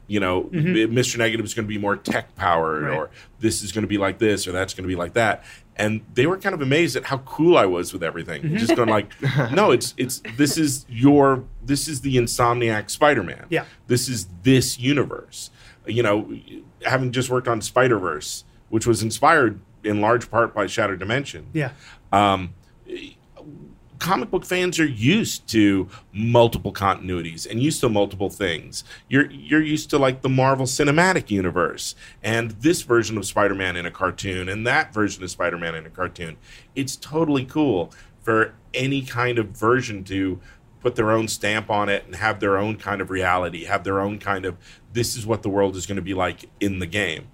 You 0.07 0.21
know, 0.21 0.45
Mr. 0.45 1.17
Negative 1.19 1.45
is 1.47 1.55
going 1.55 1.67
to 1.67 1.69
be 1.69 1.79
more 1.79 1.97
tech 1.97 2.35
powered, 2.37 2.83
Right. 2.83 2.97
or 2.97 3.11
this 3.41 3.63
is 3.63 3.73
going 3.73 3.83
to 3.83 3.89
be 3.89 3.97
like 3.99 4.19
this, 4.19 4.47
or 4.47 4.53
that's 4.53 4.75
going 4.75 4.85
to 4.85 4.89
be 4.89 4.97
like 4.97 5.15
that. 5.15 5.45
And 5.77 6.03
they 6.15 6.27
were 6.27 6.37
kind 6.39 6.55
of 6.55 6.61
amazed 6.63 6.95
at 6.95 7.05
how 7.05 7.19
cool 7.19 7.57
I 7.57 7.65
was 7.67 7.93
with 7.93 8.03
everything. 8.03 8.57
Just 8.59 8.77
going 8.77 8.89
like, 8.89 9.11
no, 9.53 9.71
it's 9.71 9.95
it's 9.97 10.21
this 10.37 10.57
is 10.59 10.85
your 10.89 11.45
this 11.65 11.89
is 11.89 12.03
the 12.03 12.17
Insomniac 12.17 12.91
Spider-Man. 12.91 13.47
Yeah. 13.51 13.65
this 13.87 14.09
is 14.09 14.29
this 14.43 14.79
universe. 14.79 15.51
You 15.87 16.03
know, 16.03 16.33
having 16.87 17.11
just 17.11 17.29
worked 17.31 17.49
on 17.49 17.61
Spider 17.61 17.99
Verse, 17.99 18.45
which 18.69 18.87
was 18.87 19.03
inspired 19.03 19.59
in 19.83 20.01
large 20.01 20.31
part 20.31 20.55
by 20.55 20.67
Shattered 20.67 20.99
Dimension 20.99 21.47
Yeah. 21.53 21.73
um, 22.13 22.55
comic 24.05 24.31
book 24.31 24.45
fans 24.45 24.79
are 24.79 24.85
used 24.87 25.49
to 25.49 25.89
multiple 26.13 26.71
continuities 26.75 27.51
and 27.51 27.63
used 27.63 27.81
to 27.81 27.89
multiple 27.89 28.29
things. 28.29 28.85
You're 29.09 29.31
you're 29.31 29.63
used 29.63 29.89
to 29.91 29.99
like 29.99 30.21
the 30.21 30.29
Marvel 30.29 30.67
Cinematic 30.67 31.31
Universe 31.31 31.95
and 32.23 32.51
this 32.51 32.83
version 32.83 33.17
of 33.17 33.25
Spider-Man 33.25 33.77
in 33.77 33.87
a 33.87 33.91
cartoon 33.91 34.51
and 34.51 34.67
that 34.67 34.93
version 34.93 35.25
of 35.25 35.31
Spider-Man 35.31 35.75
in 35.75 35.87
a 35.87 35.91
cartoon. 35.91 36.37
It's 36.77 36.97
totally 36.97 37.47
cool 37.47 37.95
for 38.21 38.55
any 38.75 39.01
kind 39.01 39.39
of 39.39 39.49
version 39.49 40.05
to 40.05 40.39
put 40.81 40.97
their 40.97 41.11
own 41.11 41.27
stamp 41.27 41.71
on 41.71 41.89
it 41.89 42.05
and 42.05 42.15
have 42.17 42.41
their 42.41 42.59
own 42.59 42.77
kind 42.77 43.01
of 43.01 43.09
reality, 43.09 43.65
have 43.65 43.85
their 43.85 44.01
own 44.01 44.19
kind 44.19 44.45
of 44.45 44.59
this 44.93 45.17
is 45.17 45.25
what 45.25 45.43
the 45.43 45.49
world 45.49 45.77
is 45.77 45.87
going 45.87 45.97
to 45.97 46.03
be 46.03 46.13
like 46.13 46.51
in 46.61 46.79
the 46.79 46.87
game. 46.87 47.29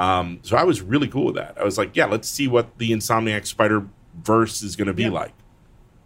Um, 0.00 0.40
so 0.42 0.56
I 0.56 0.64
was 0.64 0.82
really 0.82 1.06
cool 1.06 1.26
with 1.26 1.36
that. 1.36 1.56
I 1.56 1.62
was 1.62 1.78
like, 1.78 1.94
yeah, 1.94 2.06
let's 2.06 2.28
see 2.28 2.48
what 2.48 2.78
the 2.78 2.90
Insomniac 2.90 3.46
Spider 3.46 3.86
Verse 4.20 4.60
is 4.62 4.74
going 4.74 4.88
to 4.88 4.92
be 4.94 5.04
Yeah. 5.04 5.10
like. 5.10 5.32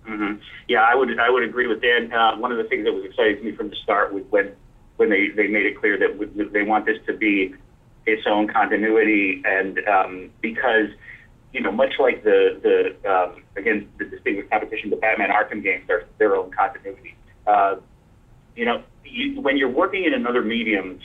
Hmm 0.07 0.35
Yeah, 0.69 0.83
I 0.83 0.95
would 0.95 1.19
I 1.19 1.31
would 1.31 1.43
agree 1.43 1.67
with 1.67 1.83
Dan. 1.83 2.13
Uh, 2.13 2.37
one 2.37 2.53
of 2.53 2.59
the 2.59 2.65
things 2.65 2.85
that 2.85 2.93
was 2.93 3.05
exciting 3.05 3.37
to 3.37 3.43
me 3.43 3.53
from 3.53 3.71
the 3.71 3.77
start 3.77 4.13
was 4.13 4.25
when 4.31 4.53
when 4.97 5.09
they, 5.09 5.29
they 5.35 5.47
made 5.47 5.67
it 5.67 5.79
clear 5.81 5.99
that 5.99 6.53
they 6.53 6.63
want 6.63 6.87
this 6.87 6.99
to 7.07 7.15
be 7.17 7.55
its 8.07 8.23
own 8.27 8.49
continuity, 8.49 9.43
and 9.45 9.79
um, 9.89 10.31
because 10.41 10.89
you 11.53 11.61
know, 11.61 11.73
much 11.73 11.95
like 11.99 12.23
the 12.25 12.61
the 12.63 13.11
um, 13.11 13.43
again 13.57 13.89
the 13.99 14.05
distinguished 14.05 14.51
competition, 14.51 14.91
the 14.91 14.97
Batman 14.97 15.31
Arkham 15.31 15.63
games 15.63 15.89
are 15.91 16.05
their 16.19 16.37
own 16.37 16.51
continuity. 16.51 17.17
Uh, 17.47 17.77
you 18.57 18.65
know, 18.65 18.83
you, 19.05 19.41
when 19.41 19.57
you're 19.57 19.71
working 19.71 20.05
in 20.05 20.15
another 20.15 20.43
medium, 20.43 20.99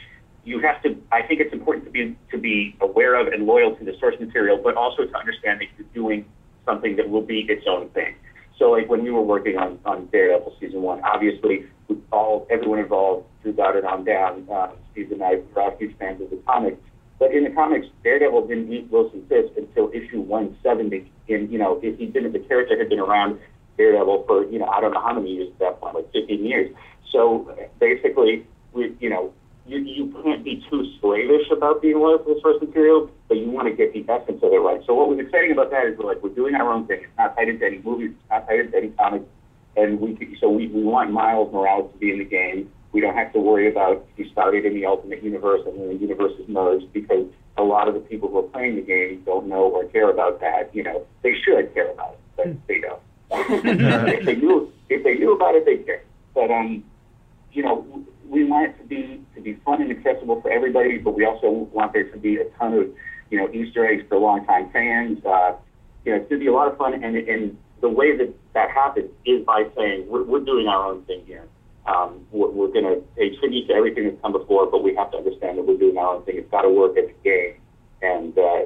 you 0.43 0.59
have 0.59 0.81
to. 0.83 0.95
I 1.11 1.21
think 1.23 1.41
it's 1.41 1.53
important 1.53 1.85
to 1.85 1.91
be 1.91 2.15
to 2.31 2.37
be 2.37 2.75
aware 2.81 3.15
of 3.15 3.27
and 3.27 3.45
loyal 3.45 3.75
to 3.75 3.83
the 3.83 3.93
source 3.99 4.15
material, 4.19 4.59
but 4.63 4.75
also 4.75 5.05
to 5.05 5.17
understand 5.17 5.61
that 5.61 5.67
you're 5.77 5.87
doing 5.93 6.25
something 6.65 6.95
that 6.97 7.09
will 7.09 7.21
be 7.21 7.41
its 7.49 7.65
own 7.67 7.89
thing. 7.89 8.15
So, 8.57 8.71
like 8.71 8.89
when 8.89 9.03
we 9.03 9.11
were 9.11 9.21
working 9.21 9.57
on 9.57 9.79
on 9.85 10.07
Daredevil 10.07 10.55
season 10.59 10.81
one, 10.81 11.01
obviously 11.03 11.65
all 12.11 12.47
everyone 12.49 12.79
involved, 12.79 13.27
Drew 13.43 13.53
Goddard 13.53 13.85
on 13.85 14.03
down, 14.03 14.47
uh, 14.51 14.69
Steve 14.91 15.11
and 15.11 15.23
I 15.23 15.41
were 15.53 15.61
all 15.61 15.77
huge 15.77 15.97
fans 15.97 16.21
of 16.21 16.29
the 16.29 16.37
comics. 16.47 16.77
But 17.19 17.31
in 17.31 17.43
the 17.43 17.49
comics, 17.51 17.87
Daredevil 18.03 18.47
didn't 18.47 18.69
meet 18.69 18.91
Wilson 18.91 19.25
Fisk 19.29 19.53
until 19.57 19.89
issue 19.91 20.19
170. 20.21 21.09
And, 21.29 21.51
you 21.51 21.57
know, 21.57 21.79
if 21.81 21.97
he'd 21.97 22.11
been, 22.11 22.31
the 22.31 22.39
character 22.39 22.77
had 22.77 22.89
been 22.89 22.99
around 22.99 23.39
Daredevil 23.77 24.25
for, 24.27 24.45
you 24.45 24.59
know, 24.59 24.65
I 24.65 24.81
don't 24.81 24.93
know 24.93 25.01
how 25.01 25.13
many 25.13 25.31
years 25.31 25.49
at 25.53 25.59
that 25.59 25.79
point, 25.79 25.95
like 25.95 26.11
15 26.11 26.45
years. 26.45 26.75
So 27.11 27.55
basically, 27.79 28.45
we, 28.73 28.93
you 28.99 29.09
know, 29.09 29.33
you, 29.67 29.79
you 29.79 30.21
can't 30.23 30.43
be 30.43 30.63
too 30.69 30.85
slavish 30.99 31.49
about 31.51 31.81
being 31.81 31.99
loyal 31.99 32.19
to 32.19 32.35
the 32.35 32.39
source 32.41 32.61
material, 32.61 33.09
but 33.27 33.37
you 33.37 33.49
want 33.49 33.67
to 33.67 33.73
get 33.73 33.93
the 33.93 34.05
essence 34.11 34.41
of 34.43 34.53
it 34.53 34.57
right. 34.57 34.81
So 34.85 34.93
what 34.93 35.09
was 35.09 35.19
exciting 35.19 35.51
about 35.51 35.71
that 35.71 35.85
is 35.87 35.97
we're 35.97 36.05
like, 36.05 36.21
we're 36.21 36.29
doing 36.29 36.53
our 36.55 36.71
own 36.71 36.85
thing. 36.85 37.01
It's 37.03 37.17
not 37.17 37.35
tied 37.35 37.49
into 37.49 37.65
any 37.65 37.79
movies, 37.79 38.11
it's 38.11 38.29
not 38.29 38.47
tied 38.47 38.59
into 38.59 38.77
any 38.77 38.89
comics. 38.89 39.25
And 39.75 39.99
we 39.99 40.15
could, 40.15 40.29
so 40.39 40.49
we, 40.49 40.67
we 40.67 40.83
want 40.83 41.11
Miles 41.11 41.51
Morales 41.51 41.91
to 41.91 41.97
be 41.97 42.11
in 42.11 42.19
the 42.19 42.25
game. 42.25 42.71
We 42.91 43.01
don't 43.01 43.15
have 43.15 43.33
to 43.33 43.39
worry 43.39 43.69
about 43.69 44.07
he 44.15 44.29
started 44.31 44.65
in 44.65 44.73
the 44.73 44.85
Ultimate 44.85 45.21
Universe 45.21 45.61
and 45.65 45.77
then 45.77 45.89
the 45.89 45.95
universe 45.95 46.31
is 46.39 46.47
merged 46.47 46.93
because 46.93 47.25
a 47.57 47.63
lot 47.63 47.87
of 47.87 47.93
the 47.93 47.99
people 47.99 48.29
who 48.29 48.39
are 48.39 48.43
playing 48.43 48.75
the 48.75 48.81
game 48.81 49.21
don't 49.25 49.47
know 49.47 49.63
or 49.63 49.85
care 49.85 50.09
about 50.09 50.39
that. 50.41 50.73
You 50.73 50.83
know, 50.83 51.05
they 51.23 51.33
should 51.43 51.73
care 51.73 51.91
about 51.91 52.13
it, 52.13 52.19
but 52.37 52.67
they 52.67 52.79
don't. 52.79 53.01
if 53.31 54.25
they 54.25 54.35
knew, 54.35 54.71
if 54.89 55.03
they 55.03 55.15
knew 55.15 55.35
about 55.35 55.55
it, 55.55 55.65
they 55.65 55.77
care. 55.77 56.03
But 56.33 56.51
um, 56.51 56.83
you 57.51 57.63
know, 57.63 58.05
we 58.27 58.43
want 58.43 58.69
it 58.69 58.77
to 58.77 58.83
be 58.83 59.21
to 59.35 59.41
be 59.41 59.53
fun 59.65 59.81
and 59.81 59.91
but 61.03 61.15
we 61.15 61.25
also 61.25 61.49
want 61.49 61.93
there 61.93 62.09
to 62.09 62.17
be 62.17 62.37
a 62.37 62.45
ton 62.57 62.73
of 62.73 62.87
you 63.29 63.37
know 63.37 63.49
Easter 63.51 63.85
eggs 63.85 64.03
for 64.07 64.17
longtime 64.17 64.71
fans. 64.71 65.23
Uh, 65.25 65.53
you 66.05 66.11
know, 66.11 66.17
it's 66.19 66.29
going 66.29 66.39
to 66.39 66.45
be 66.45 66.47
a 66.47 66.53
lot 66.53 66.71
of 66.71 66.77
fun, 66.77 66.93
and 66.93 67.15
and 67.15 67.57
the 67.81 67.89
way 67.89 68.15
that 68.15 68.33
that 68.53 68.71
happens 68.71 69.09
is 69.25 69.45
by 69.45 69.65
saying 69.75 70.07
we're, 70.07 70.23
we're 70.23 70.39
doing 70.39 70.67
our 70.67 70.91
own 70.91 71.03
thing 71.05 71.23
here. 71.25 71.47
Um, 71.85 72.25
we're, 72.31 72.49
we're 72.49 72.69
going 72.69 72.85
to 72.85 73.03
pay 73.15 73.35
tribute 73.37 73.67
to 73.67 73.73
everything 73.73 74.05
that's 74.05 74.19
come 74.21 74.31
before, 74.31 74.65
but 74.65 74.83
we 74.83 74.95
have 74.95 75.11
to 75.11 75.17
understand 75.17 75.59
that 75.59 75.67
we're 75.67 75.77
doing 75.77 75.97
our 75.97 76.15
own 76.15 76.25
thing. 76.25 76.37
It's 76.37 76.49
got 76.49 76.63
to 76.63 76.69
work 76.69 76.97
as 76.97 77.09
a 77.09 77.23
game, 77.23 77.55
and 78.01 78.37
uh, 78.37 78.65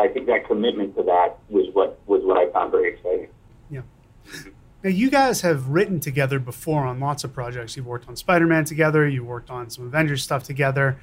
I 0.00 0.08
think 0.08 0.26
that 0.26 0.46
commitment 0.46 0.96
to 0.96 1.02
that 1.04 1.38
was 1.48 1.66
what 1.72 1.98
was 2.06 2.22
what 2.24 2.36
I 2.36 2.50
found 2.52 2.70
very 2.70 2.94
exciting. 2.94 3.28
Yeah. 3.70 3.82
Now, 4.82 4.90
you 4.90 5.10
guys 5.10 5.42
have 5.42 5.68
written 5.68 6.00
together 6.00 6.38
before 6.38 6.86
on 6.86 7.00
lots 7.00 7.22
of 7.22 7.34
projects. 7.34 7.76
You've 7.76 7.86
worked 7.86 8.08
on 8.08 8.16
Spider 8.16 8.46
Man 8.46 8.64
together, 8.64 9.06
you 9.06 9.24
worked 9.24 9.50
on 9.50 9.68
some 9.68 9.86
Avengers 9.86 10.22
stuff 10.22 10.42
together. 10.44 10.98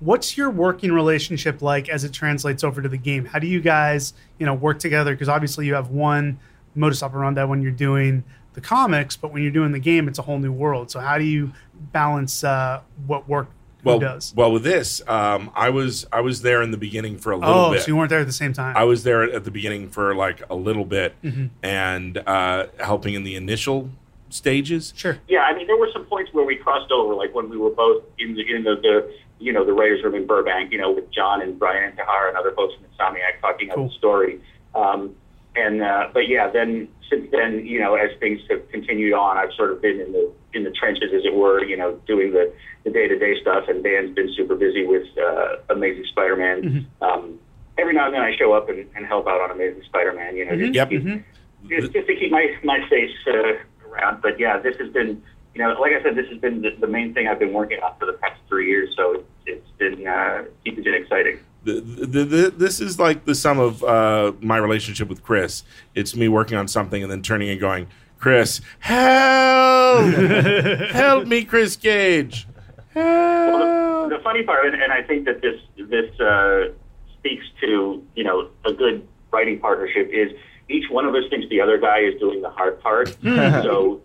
What's 0.00 0.36
your 0.36 0.50
working 0.50 0.92
relationship 0.92 1.62
like 1.62 1.88
as 1.88 2.04
it 2.04 2.12
translates 2.12 2.62
over 2.64 2.82
to 2.82 2.88
the 2.88 2.98
game? 2.98 3.24
How 3.24 3.38
do 3.38 3.46
you 3.46 3.60
guys, 3.60 4.12
you 4.38 4.46
know, 4.46 4.54
work 4.54 4.78
together? 4.78 5.12
Because 5.14 5.28
obviously 5.28 5.66
you 5.66 5.74
have 5.74 5.88
one 5.88 6.38
modus 6.74 7.02
operandi 7.02 7.44
when 7.44 7.62
you're 7.62 7.70
doing 7.70 8.24
the 8.54 8.60
comics, 8.60 9.16
but 9.16 9.32
when 9.32 9.42
you're 9.42 9.52
doing 9.52 9.72
the 9.72 9.78
game, 9.78 10.06
it's 10.08 10.18
a 10.18 10.22
whole 10.22 10.38
new 10.38 10.52
world. 10.52 10.90
So 10.90 11.00
how 11.00 11.18
do 11.18 11.24
you 11.24 11.52
balance 11.92 12.44
uh, 12.44 12.80
what 13.06 13.28
work 13.28 13.48
who 13.82 13.90
well, 13.90 13.98
does? 13.98 14.32
well, 14.36 14.52
with 14.52 14.62
this, 14.64 15.00
um, 15.08 15.50
I 15.54 15.70
was 15.70 16.06
I 16.12 16.20
was 16.20 16.42
there 16.42 16.62
in 16.62 16.70
the 16.70 16.76
beginning 16.76 17.18
for 17.18 17.32
a 17.32 17.36
little 17.36 17.54
Oh, 17.54 17.72
bit. 17.72 17.82
so 17.82 17.88
you 17.88 17.96
weren't 17.96 18.10
there 18.10 18.20
at 18.20 18.26
the 18.26 18.32
same 18.32 18.52
time. 18.52 18.76
I 18.76 18.84
was 18.84 19.04
there 19.04 19.22
at 19.22 19.44
the 19.44 19.50
beginning 19.50 19.88
for 19.90 20.14
like 20.14 20.42
a 20.50 20.54
little 20.54 20.84
bit 20.84 21.14
Mm-hmm. 21.22 21.46
and 21.62 22.18
uh, 22.18 22.66
helping 22.80 23.14
in 23.14 23.24
the 23.24 23.36
initial 23.36 23.90
stages. 24.34 24.92
sure. 24.96 25.18
Yeah, 25.28 25.40
I 25.40 25.54
mean, 25.56 25.66
there 25.66 25.76
were 25.76 25.88
some 25.92 26.04
points 26.04 26.32
where 26.32 26.44
we 26.44 26.56
crossed 26.56 26.90
over, 26.90 27.14
like 27.14 27.34
when 27.34 27.48
we 27.48 27.56
were 27.56 27.70
both 27.70 28.02
in 28.18 28.34
the 28.34 28.42
in 28.54 28.64
the, 28.64 28.74
the 28.76 29.14
you 29.38 29.52
know 29.52 29.64
the 29.64 29.72
writers' 29.72 30.02
room 30.04 30.14
in 30.14 30.26
Burbank, 30.26 30.72
you 30.72 30.78
know, 30.78 30.90
with 30.92 31.10
John 31.12 31.40
and 31.42 31.58
Bryan 31.58 31.92
Intihar 31.92 32.28
and 32.28 32.36
other 32.36 32.52
folks 32.52 32.74
from 32.74 32.84
Insomniac 32.90 33.40
talking 33.40 33.70
Cool. 33.70 33.84
out 33.84 33.90
the 33.90 33.94
story. 33.96 34.40
Um, 34.74 35.14
and 35.56 35.82
uh, 35.82 36.08
but 36.12 36.28
yeah, 36.28 36.50
then 36.50 36.88
since 37.08 37.30
then, 37.30 37.64
you 37.64 37.78
know, 37.80 37.94
as 37.94 38.10
things 38.18 38.40
have 38.50 38.68
continued 38.70 39.12
on, 39.12 39.36
I've 39.38 39.52
sort 39.56 39.70
of 39.70 39.80
been 39.80 40.00
in 40.00 40.12
the 40.12 40.32
in 40.52 40.64
the 40.64 40.70
trenches, 40.70 41.10
as 41.14 41.24
it 41.24 41.34
were, 41.34 41.64
you 41.64 41.76
know, 41.76 42.00
doing 42.06 42.32
the 42.32 42.52
the 42.84 42.90
day 42.90 43.06
to 43.08 43.16
day 43.18 43.40
stuff. 43.40 43.68
And 43.68 43.82
Dan's 43.84 44.14
been 44.14 44.32
super 44.36 44.56
busy 44.56 44.84
with 44.84 45.06
uh, 45.16 45.56
Amazing 45.70 46.06
Spider-Man. 46.10 46.86
Um, 47.00 47.38
every 47.78 47.92
now 47.94 48.06
and 48.06 48.14
then, 48.14 48.22
I 48.22 48.34
show 48.36 48.52
up 48.52 48.68
and, 48.68 48.88
and 48.96 49.06
help 49.06 49.26
out 49.28 49.40
on 49.40 49.50
Amazing 49.52 49.82
Spider-Man. 49.84 50.36
You 50.36 50.44
know, 50.46 50.56
just 50.56 50.72
to 50.72 50.76
Yep. 50.78 50.90
keep- 50.90 51.24
just, 51.68 51.92
just 51.94 52.06
to 52.08 52.14
keep 52.16 52.30
my 52.30 52.46
my 52.64 52.80
face 52.90 53.10
uh, 53.26 53.52
around. 53.94 54.22
But 54.22 54.38
yeah, 54.38 54.58
this 54.58 54.76
has 54.78 54.90
been, 54.92 55.22
you 55.54 55.62
know, 55.62 55.72
like 55.80 55.92
I 55.92 56.02
said, 56.02 56.16
this 56.16 56.28
has 56.28 56.38
been 56.38 56.62
the, 56.62 56.70
the 56.80 56.86
main 56.86 57.14
thing 57.14 57.28
I've 57.28 57.38
been 57.38 57.52
working 57.52 57.80
on 57.80 57.96
for 57.98 58.06
the 58.06 58.14
past 58.14 58.40
three 58.48 58.68
years. 58.68 58.94
So 58.96 59.12
it's, 59.12 59.24
it's 59.46 59.70
been 59.78 60.06
uh, 60.06 60.44
keeping 60.64 60.84
it 60.84 60.94
exciting. 60.94 61.40
The, 61.64 61.80
the, 61.80 62.24
the, 62.24 62.50
this 62.50 62.80
is 62.80 62.98
like 62.98 63.24
the 63.24 63.34
sum 63.34 63.58
of 63.58 63.82
uh, 63.82 64.32
my 64.40 64.58
relationship 64.58 65.08
with 65.08 65.22
Chris. 65.22 65.62
It's 65.94 66.14
me 66.14 66.28
working 66.28 66.58
on 66.58 66.68
something 66.68 67.02
and 67.02 67.10
then 67.10 67.22
turning 67.22 67.48
and 67.48 67.58
going, 67.58 67.86
Chris, 68.18 68.60
help! 68.80 70.14
help 70.90 71.26
me, 71.26 71.44
Chris 71.44 71.76
Gage! 71.76 72.46
Well, 72.94 74.08
the, 74.08 74.16
the 74.16 74.22
funny 74.22 74.42
part, 74.44 74.66
and, 74.66 74.80
and 74.80 74.92
I 74.92 75.02
think 75.02 75.24
that 75.26 75.40
this 75.42 75.60
this 75.76 76.18
uh, 76.20 76.72
speaks 77.18 77.44
to 77.60 78.02
you 78.14 78.24
know 78.24 78.48
a 78.64 78.72
good 78.72 79.06
writing 79.32 79.58
partnership 79.58 80.08
is 80.12 80.32
each 80.68 80.90
one 80.90 81.04
of 81.04 81.14
us 81.14 81.24
thinks 81.30 81.48
the 81.48 81.60
other 81.60 81.78
guy 81.78 82.00
is 82.00 82.18
doing 82.20 82.40
the 82.42 82.50
hard 82.50 82.80
part. 82.80 83.08
so 83.22 84.00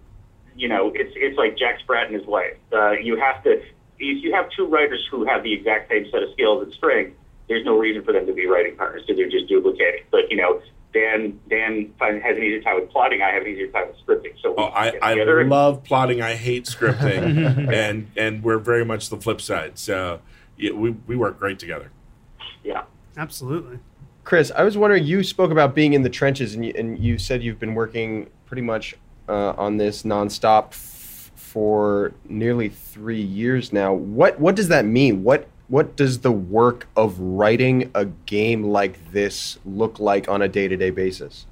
you 0.56 0.68
know 0.68 0.92
it's 0.96 1.14
it's 1.16 1.38
like 1.38 1.58
Jack 1.58 1.80
Sprat 1.80 2.08
and 2.08 2.16
his 2.16 2.26
wife. 2.28 2.58
Uh, 2.74 2.92
you 2.92 3.18
have 3.20 3.44
to 3.44 3.62
if 4.02 4.24
you 4.24 4.34
have 4.34 4.50
two 4.56 4.66
writers 4.66 5.06
who 5.12 5.26
have 5.26 5.44
the 5.44 5.54
exact 5.54 5.90
same 5.90 6.06
set 6.12 6.24
of 6.24 6.32
skills 6.34 6.64
and 6.64 6.74
strengths, 6.74 7.16
there's 7.48 7.66
no 7.66 7.78
reason 7.78 8.04
for 8.04 8.14
them 8.14 8.26
to 8.26 8.34
be 8.34 8.46
writing 8.48 8.76
partners 8.78 9.04
because 9.06 9.18
they're 9.18 9.30
just 9.30 9.48
duplicating. 9.48 10.04
But 10.12 10.30
you 10.32 10.38
know. 10.38 10.62
Dan 10.92 11.40
Dan 11.48 11.94
has 12.00 12.36
an 12.36 12.42
easier 12.42 12.64
time 12.64 12.82
with 12.82 12.90
plotting. 12.90 13.22
I 13.22 13.30
have 13.30 13.44
an 13.44 13.48
easier 13.50 13.68
time 13.68 13.90
with 13.90 13.98
scripting. 14.04 14.34
So 14.42 14.56
Oh, 14.58 14.64
I, 14.64 14.98
I 15.04 15.12
and- 15.20 15.48
love 15.48 15.84
plotting. 15.84 16.20
I 16.24 16.34
hate 16.34 16.66
scripting, 16.66 17.72
and 17.72 18.08
and 18.18 18.42
we're 18.44 18.58
very 18.58 18.84
much 18.84 19.10
the 19.10 19.18
flip 19.18 19.40
side. 19.40 19.78
So 19.78 20.20
yeah, 20.58 20.72
we 20.72 20.90
we 21.06 21.16
work 21.16 21.38
great 21.38 21.60
together. 21.60 21.92
yeah. 22.64 22.86
Absolutely. 23.16 23.78
Chris, 24.24 24.52
I 24.56 24.64
was 24.64 24.78
wondering, 24.78 25.06
you 25.06 25.24
spoke 25.24 25.52
about 25.52 25.74
being 25.74 25.94
in 25.94 26.04
the 26.04 26.10
trenches, 26.10 26.54
and 26.54 26.66
you, 26.66 26.74
and 26.78 27.00
you 27.00 27.18
said 27.18 27.42
you've 27.42 27.60
been 27.60 27.76
working 27.76 28.30
pretty 28.46 28.62
much 28.62 28.96
uh, 29.28 29.54
on 29.58 29.78
this 29.78 30.04
nonstop 30.04 30.70
f- 30.70 31.32
for 31.36 32.14
nearly 32.28 32.70
three 32.70 33.22
years 33.22 33.74
now. 33.74 33.94
What 33.94 34.40
what 34.40 34.56
does 34.56 34.68
that 34.68 34.86
mean? 34.86 35.24
What 35.24 35.48
what 35.68 35.96
does 35.96 36.20
the 36.20 36.32
work 36.32 36.88
of 36.96 37.20
writing 37.20 37.92
a 37.94 38.06
game 38.06 38.64
like 38.64 39.12
this 39.12 39.60
look 39.66 40.00
like 40.00 40.28
on 40.28 40.42
a 40.42 40.48
day 40.48 40.68
to 40.68 40.76
day 40.76 40.90
basis? 40.90 41.46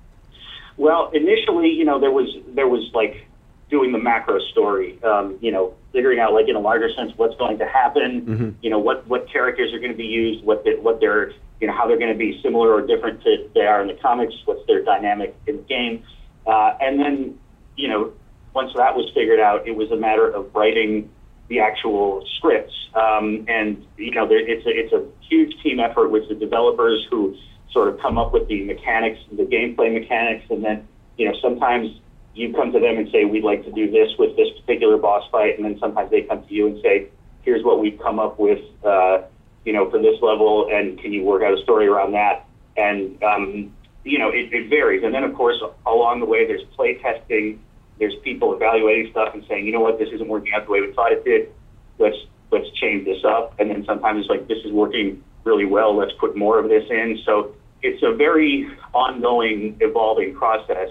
Well, 0.75 1.12
initially, 1.13 1.69
you 1.69 1.86
know, 1.86 2.00
there 2.00 2.12
was 2.12 2.27
there 2.50 2.67
was 2.67 2.91
like 2.93 3.27
doing 3.69 3.91
the 3.91 4.00
macro 4.00 4.39
story, 4.51 5.01
um, 5.03 5.38
you 5.41 5.51
know, 5.51 5.74
figuring 5.94 6.20
out 6.20 6.34
like 6.34 6.48
in 6.48 6.56
a 6.56 6.60
larger 6.60 6.89
sense 6.94 7.12
what's 7.15 7.36
going 7.38 7.58
to 7.60 7.65
happen, 7.65 8.58
you 8.62 8.70
know, 8.70 8.79
what 8.79 9.08
what 9.08 9.29
characters 9.32 9.74
are 9.74 9.79
going 9.79 9.91
to 9.91 9.98
be 9.98 10.06
used, 10.06 10.44
what 10.44 10.63
the, 10.63 10.75
what 10.82 11.00
they're 11.00 11.32
you 11.60 11.67
know 11.67 11.74
how 11.74 11.88
they're 11.88 11.98
going 11.98 12.12
to 12.12 12.17
be 12.17 12.39
similar 12.44 12.72
or 12.72 12.86
different 12.86 13.22
to 13.24 13.50
they 13.53 13.62
are 13.62 13.82
in 13.82 13.88
the 13.88 13.96
comics, 14.01 14.34
what's 14.46 14.65
their 14.67 14.84
dynamic 14.84 15.36
in 15.48 15.58
the 15.58 15.63
game, 15.63 16.03
uh, 16.46 16.74
and 16.79 17.00
then 17.00 17.38
you 17.75 17.88
know 17.88 18.13
once 18.53 18.72
that 18.75 18.96
was 18.96 19.10
figured 19.13 19.39
out, 19.39 19.67
it 19.67 19.75
was 19.75 19.91
a 19.91 19.96
matter 19.96 20.27
of 20.27 20.53
writing 20.56 21.10
the 21.48 21.60
actual 21.60 22.25
scripts, 22.38 22.74
um, 22.96 23.46
and 23.48 23.86
you 23.98 24.12
know 24.12 24.27
there, 24.27 24.39
it's 24.39 24.65
a 24.65 24.70
it's 24.70 24.94
a 24.94 25.06
huge 25.29 25.53
team 25.63 25.79
effort 25.79 26.10
with 26.10 26.27
the 26.29 26.36
developers 26.36 27.06
who 27.10 27.36
sort 27.72 27.89
of 27.89 28.00
come 28.00 28.17
up 28.17 28.34
with 28.34 28.48
the 28.48 28.63
mechanics, 28.63 29.20
the 29.32 29.44
gameplay 29.44 29.94
mechanics, 29.94 30.46
and 30.50 30.63
then 30.63 30.88
you 31.17 31.25
know 31.27 31.34
sometimes 31.41 31.89
you 32.38 32.53
come 32.53 32.72
to 32.72 32.79
them 32.79 32.98
and 32.98 33.10
say 33.12 33.25
we'd 33.25 33.44
like 33.44 33.63
to 33.65 33.72
do 33.72 33.89
this 33.89 34.10
with 34.17 34.36
this 34.36 34.48
particular 34.60 34.98
boss 34.98 35.24
fight, 35.32 35.58
and 35.58 35.65
then 35.65 35.77
sometimes 35.79 36.12
they 36.12 36.22
come 36.22 36.46
to 36.46 36.53
you 36.53 36.67
and 36.67 36.82
say 36.82 37.08
here's 37.41 37.63
what 37.63 37.79
we've 37.79 38.00
come 38.00 38.20
up 38.20 38.38
with, 38.39 38.63
uh, 38.86 39.22
you 39.65 39.74
know, 39.74 39.89
for 39.89 40.00
this 40.00 40.22
level, 40.22 40.70
and 40.72 41.00
can 41.00 41.13
you 41.13 41.24
work 41.24 41.41
out 41.44 41.58
a 41.58 41.62
story 41.63 41.88
around 41.88 42.12
that? 42.13 42.46
And 42.75 43.22
um, 43.24 43.74
you 44.03 44.20
know 44.20 44.29
it, 44.29 44.53
it 44.53 44.70
varies, 44.70 45.03
and 45.03 45.13
then 45.13 45.24
of 45.24 45.34
course 45.34 45.62
along 45.86 46.20
the 46.20 46.25
way 46.25 46.46
there's 46.46 46.63
play 46.75 46.96
testing, 46.96 47.60
there's 48.00 48.15
people 48.24 48.53
evaluating 48.53 49.12
stuff 49.12 49.34
and 49.34 49.44
saying 49.48 49.65
you 49.65 49.72
know 49.72 49.82
what? 49.82 49.98
This 50.00 50.10
isn't 50.13 50.27
working 50.27 50.53
out 50.53 50.65
the 50.65 50.72
way 50.72 50.82
we 50.82 50.94
thought 50.94 51.12
it 51.12 51.24
did, 51.25 51.51
let's 51.98 52.17
let's 52.51 52.70
change 52.72 53.06
this 53.06 53.24
up, 53.25 53.60
and 53.60 53.70
then 53.70 53.84
sometimes 53.86 54.22
it's 54.22 54.29
like 54.29 54.48
this 54.48 54.60
is 54.63 54.72
working 54.72 55.24
really 55.44 55.65
well, 55.65 55.96
let's 55.96 56.13
put 56.20 56.36
more 56.36 56.60
of 56.60 56.70
this 56.70 56.84
in. 56.89 57.20
So 57.25 57.56
it's 57.82 58.03
a 58.03 58.13
very 58.13 58.70
ongoing, 58.94 59.77
evolving 59.79 60.36
process, 60.36 60.89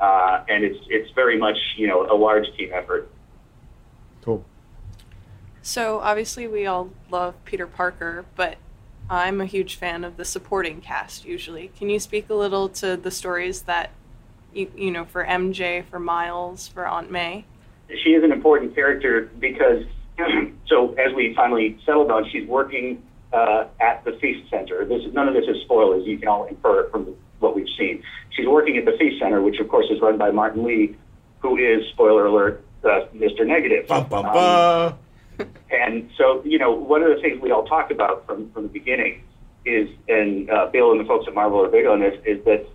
uh, 0.00 0.44
and 0.48 0.64
it's 0.64 0.78
it's 0.88 1.10
very 1.12 1.38
much 1.38 1.56
you 1.76 1.86
know 1.86 2.06
a 2.10 2.16
large 2.16 2.46
team 2.56 2.70
effort. 2.72 3.10
Cool. 4.22 4.44
So 5.62 6.00
obviously 6.00 6.46
we 6.46 6.66
all 6.66 6.90
love 7.10 7.34
Peter 7.44 7.66
Parker, 7.66 8.24
but 8.36 8.58
I'm 9.08 9.40
a 9.40 9.46
huge 9.46 9.76
fan 9.76 10.04
of 10.04 10.16
the 10.16 10.24
supporting 10.24 10.80
cast 10.80 11.24
usually. 11.24 11.68
Can 11.76 11.90
you 11.90 11.98
speak 11.98 12.28
a 12.30 12.34
little 12.34 12.68
to 12.70 12.96
the 12.96 13.10
stories 13.10 13.62
that 13.62 13.90
you, 14.52 14.70
you 14.76 14.90
know 14.90 15.04
for 15.04 15.24
MJ, 15.24 15.84
for 15.84 15.98
Miles, 15.98 16.68
for 16.68 16.86
Aunt 16.86 17.10
May? 17.10 17.44
She 18.02 18.10
is 18.10 18.24
an 18.24 18.32
important 18.32 18.74
character 18.74 19.30
because 19.38 19.84
so 20.66 20.94
as 20.94 21.12
we 21.14 21.34
finally 21.34 21.78
settled 21.84 22.10
on, 22.10 22.28
she's 22.30 22.48
working 22.48 23.02
uh, 23.32 23.66
at 23.80 24.04
the 24.04 24.12
Feast 24.20 24.48
Center. 24.50 24.84
This 24.84 25.02
is 25.04 25.12
none 25.12 25.28
of 25.28 25.34
this 25.34 25.44
is 25.48 25.62
spoilers. 25.62 26.06
You 26.06 26.18
can 26.18 26.28
all 26.28 26.44
infer 26.44 26.88
from 26.90 27.14
what 27.44 27.54
we've 27.54 27.74
seen. 27.78 28.02
She's 28.30 28.48
working 28.48 28.76
at 28.76 28.84
the 28.84 28.96
Feast 28.98 29.20
Center, 29.20 29.40
which 29.42 29.60
of 29.60 29.68
course 29.68 29.86
is 29.90 30.00
run 30.00 30.18
by 30.18 30.30
Martin 30.30 30.64
Lee, 30.64 30.96
who 31.40 31.56
is 31.56 31.84
spoiler 31.92 32.26
alert, 32.26 32.64
uh, 32.82 33.06
Mr. 33.14 33.46
Negative. 33.46 33.86
Um. 33.88 34.98
And 35.70 36.10
so, 36.16 36.42
you 36.44 36.58
know, 36.58 36.72
one 36.72 37.02
of 37.02 37.14
the 37.14 37.20
things 37.20 37.40
we 37.40 37.50
all 37.50 37.64
talked 37.64 37.90
about 37.90 38.24
from, 38.26 38.50
from 38.52 38.62
the 38.64 38.68
beginning 38.68 39.22
is 39.64 39.88
and 40.08 40.48
uh, 40.50 40.66
Bill 40.72 40.92
and 40.92 41.00
the 41.00 41.04
folks 41.04 41.26
at 41.26 41.34
Marvel 41.34 41.64
are 41.64 41.68
big 41.68 41.86
on 41.86 42.00
this, 42.00 42.14
is 42.24 42.44
that 42.44 42.66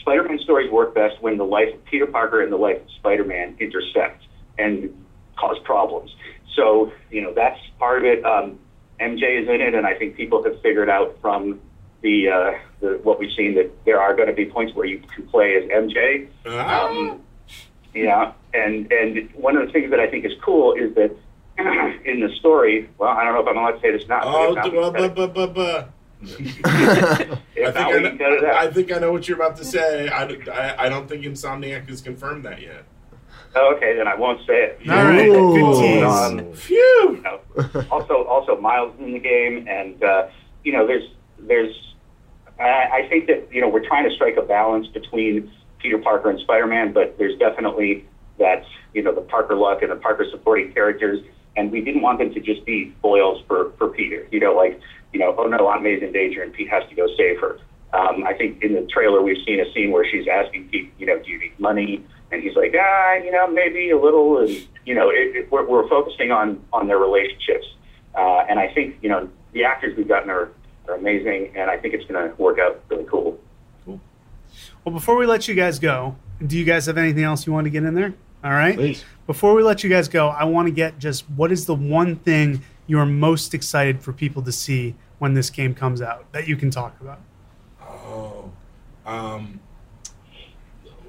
Spider-Man 0.00 0.38
stories 0.38 0.70
work 0.70 0.94
best 0.94 1.20
when 1.20 1.36
the 1.36 1.44
life 1.44 1.74
of 1.74 1.84
Peter 1.84 2.06
Parker 2.06 2.42
and 2.42 2.52
the 2.52 2.56
life 2.56 2.80
of 2.80 2.90
Spider-Man 2.98 3.56
intersect 3.60 4.22
and 4.58 5.04
cause 5.36 5.58
problems. 5.64 6.14
So, 6.54 6.92
you 7.10 7.22
know, 7.22 7.34
that's 7.34 7.58
part 7.78 7.98
of 7.98 8.04
it. 8.04 8.24
Um, 8.24 8.58
MJ 9.00 9.42
is 9.42 9.48
in 9.48 9.60
it, 9.60 9.74
and 9.74 9.86
I 9.86 9.94
think 9.94 10.16
people 10.16 10.42
have 10.44 10.60
figured 10.62 10.88
out 10.88 11.18
from 11.20 11.60
the, 12.06 12.28
uh, 12.28 12.58
the 12.80 13.00
what 13.02 13.18
we've 13.18 13.32
seen 13.36 13.56
that 13.56 13.68
there 13.84 14.00
are 14.00 14.14
going 14.14 14.28
to 14.28 14.34
be 14.34 14.46
points 14.46 14.72
where 14.74 14.86
you 14.86 15.02
can 15.14 15.26
play 15.26 15.56
as 15.56 15.64
MJ. 15.64 16.28
Ah. 16.46 16.86
Um, 16.86 17.20
yeah, 17.94 18.32
and 18.54 18.92
and 18.92 19.28
one 19.34 19.56
of 19.56 19.66
the 19.66 19.72
things 19.72 19.90
that 19.90 19.98
I 19.98 20.08
think 20.08 20.24
is 20.24 20.32
cool 20.42 20.74
is 20.74 20.94
that 20.94 21.10
in 22.04 22.20
the 22.20 22.30
story, 22.38 22.88
well, 22.98 23.10
I 23.10 23.24
don't 23.24 23.34
know 23.34 23.40
if 23.40 23.48
I'm 23.48 23.56
allowed 23.56 23.72
to 23.72 23.80
say 23.80 23.90
this 23.90 24.06
now. 24.08 24.20
Oh, 24.22 24.54
but 24.54 24.72
not, 24.72 25.86
I 26.22 26.28
think 26.28 27.76
I, 27.76 27.96
we 27.96 28.02
can 28.02 28.18
cut 28.18 28.32
it 28.32 28.42
know, 28.42 28.48
I 28.48 28.66
out. 28.66 28.74
think 28.74 28.92
I 28.92 28.98
know 28.98 29.12
what 29.12 29.28
you're 29.28 29.36
about 29.36 29.56
to 29.56 29.64
say. 29.64 30.08
I, 30.08 30.24
I, 30.24 30.86
I 30.86 30.88
don't 30.88 31.08
think 31.08 31.24
Insomniac 31.24 31.88
has 31.88 32.00
confirmed 32.00 32.44
that 32.44 32.62
yet. 32.62 32.84
Oh, 33.54 33.74
okay, 33.76 33.96
then 33.96 34.06
I 34.06 34.14
won't 34.14 34.40
say 34.46 34.64
it. 34.64 34.80
All 34.88 34.96
right, 34.96 35.28
good 35.28 35.80
tease. 35.80 36.02
Um, 36.04 36.52
Phew! 36.52 36.76
you 37.16 37.22
know, 37.22 37.40
also 37.90 38.24
also 38.24 38.60
Miles 38.60 38.94
in 38.98 39.12
the 39.12 39.18
game, 39.18 39.66
and 39.68 40.02
uh, 40.02 40.28
you 40.62 40.72
know, 40.72 40.86
there's 40.86 41.08
there's 41.38 41.74
I, 42.64 43.06
think 43.08 43.26
that 43.26 43.48
you 43.52 43.60
know 43.60 43.68
we're 43.68 43.86
trying 43.86 44.08
to 44.08 44.14
strike 44.14 44.36
a 44.36 44.42
balance 44.42 44.86
between 44.88 45.50
Peter 45.78 45.98
Parker 45.98 46.30
and 46.30 46.40
Spider-Man, 46.40 46.92
but 46.92 47.18
there's 47.18 47.38
definitely 47.38 48.06
that 48.38 48.64
you 48.94 49.02
know 49.02 49.14
the 49.14 49.20
Parker 49.20 49.54
luck 49.54 49.82
and 49.82 49.90
the 49.90 49.96
Parker 49.96 50.26
supporting 50.30 50.72
characters, 50.72 51.20
and 51.56 51.70
we 51.70 51.80
didn't 51.80 52.02
want 52.02 52.18
them 52.18 52.32
to 52.34 52.40
just 52.40 52.64
be 52.64 52.94
foils 53.02 53.42
for 53.46 53.72
for 53.78 53.88
Peter. 53.88 54.26
You 54.30 54.40
know, 54.40 54.54
like 54.54 54.80
you 55.12 55.20
know, 55.20 55.34
oh 55.36 55.44
no, 55.44 55.68
Aunt 55.68 55.82
May's 55.82 56.02
in 56.02 56.12
danger, 56.12 56.42
and 56.42 56.52
Pete 56.52 56.68
has 56.68 56.88
to 56.88 56.94
go 56.94 57.06
save 57.16 57.40
her. 57.40 57.58
Um, 57.92 58.24
I 58.26 58.34
think 58.34 58.62
in 58.62 58.74
the 58.74 58.86
trailer 58.92 59.22
we've 59.22 59.42
seen 59.46 59.60
a 59.60 59.72
scene 59.72 59.90
where 59.90 60.04
she's 60.10 60.26
asking 60.28 60.68
Pete, 60.68 60.92
you 60.98 61.06
know, 61.06 61.18
do 61.22 61.30
you 61.30 61.38
need 61.38 61.58
money? 61.58 62.04
And 62.30 62.42
he's 62.42 62.56
like, 62.56 62.74
ah, 62.78 63.14
you 63.14 63.30
know, 63.30 63.46
maybe 63.46 63.90
a 63.90 63.98
little. 63.98 64.38
And 64.38 64.50
you 64.84 64.94
know, 64.94 65.08
it, 65.10 65.36
it, 65.36 65.52
we're, 65.52 65.64
we're 65.66 65.88
focusing 65.88 66.32
on 66.32 66.62
on 66.72 66.88
their 66.88 66.98
relationships, 66.98 67.66
uh, 68.14 68.44
and 68.48 68.58
I 68.58 68.72
think 68.72 68.96
you 69.02 69.08
know 69.08 69.28
the 69.52 69.64
actors 69.64 69.96
we've 69.96 70.08
gotten 70.08 70.30
are, 70.30 70.50
are 70.88 70.94
amazing, 70.94 71.52
and 71.56 71.70
I 71.70 71.76
think 71.76 71.94
it's 71.94 72.04
going 72.06 72.28
to 72.28 72.34
work 72.36 72.58
out 72.58 72.82
really 72.88 73.04
cool. 73.04 73.38
Cool. 73.84 74.00
Well, 74.84 74.94
before 74.94 75.16
we 75.16 75.26
let 75.26 75.48
you 75.48 75.54
guys 75.54 75.78
go, 75.78 76.16
do 76.44 76.58
you 76.58 76.64
guys 76.64 76.86
have 76.86 76.98
anything 76.98 77.24
else 77.24 77.46
you 77.46 77.52
want 77.52 77.64
to 77.64 77.70
get 77.70 77.84
in 77.84 77.94
there? 77.94 78.14
All 78.44 78.52
right. 78.52 78.76
Please. 78.76 79.04
Before 79.26 79.54
we 79.54 79.62
let 79.62 79.82
you 79.82 79.90
guys 79.90 80.08
go, 80.08 80.28
I 80.28 80.44
want 80.44 80.68
to 80.68 80.72
get 80.72 80.98
just 80.98 81.28
what 81.30 81.50
is 81.50 81.66
the 81.66 81.74
one 81.74 82.16
thing 82.16 82.62
you 82.86 82.98
are 82.98 83.06
most 83.06 83.54
excited 83.54 84.02
for 84.02 84.12
people 84.12 84.42
to 84.42 84.52
see 84.52 84.94
when 85.18 85.34
this 85.34 85.50
game 85.50 85.74
comes 85.74 86.00
out 86.00 86.30
that 86.32 86.46
you 86.46 86.56
can 86.56 86.70
talk 86.70 87.00
about? 87.00 87.20
Oh, 87.80 88.52
um, 89.04 89.60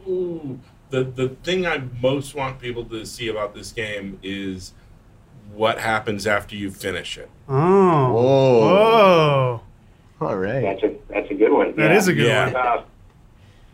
ooh, 0.08 0.60
the 0.90 1.04
the 1.04 1.30
thing 1.44 1.68
I 1.68 1.84
most 2.02 2.34
want 2.34 2.60
people 2.60 2.86
to 2.86 3.06
see 3.06 3.28
about 3.28 3.54
this 3.54 3.72
game 3.72 4.20
is 4.24 4.74
what 5.54 5.80
happens 5.80 6.26
after 6.26 6.56
you 6.56 6.72
finish 6.72 7.18
it. 7.18 7.30
Oh. 7.48 8.14
Whoa. 8.14 8.60
Whoa. 8.60 9.62
All 10.20 10.36
right. 10.38 10.62
That's 10.62 10.84
a 10.84 10.96
that's 11.10 11.30
a 11.32 11.36
good 11.36 11.52
one. 11.52 11.76
That 11.76 11.92
is 11.92 12.08
a 12.08 12.14
good 12.14 12.26
Yeah. 12.26 12.46
one. 12.52 12.56
Uh, 12.56 12.84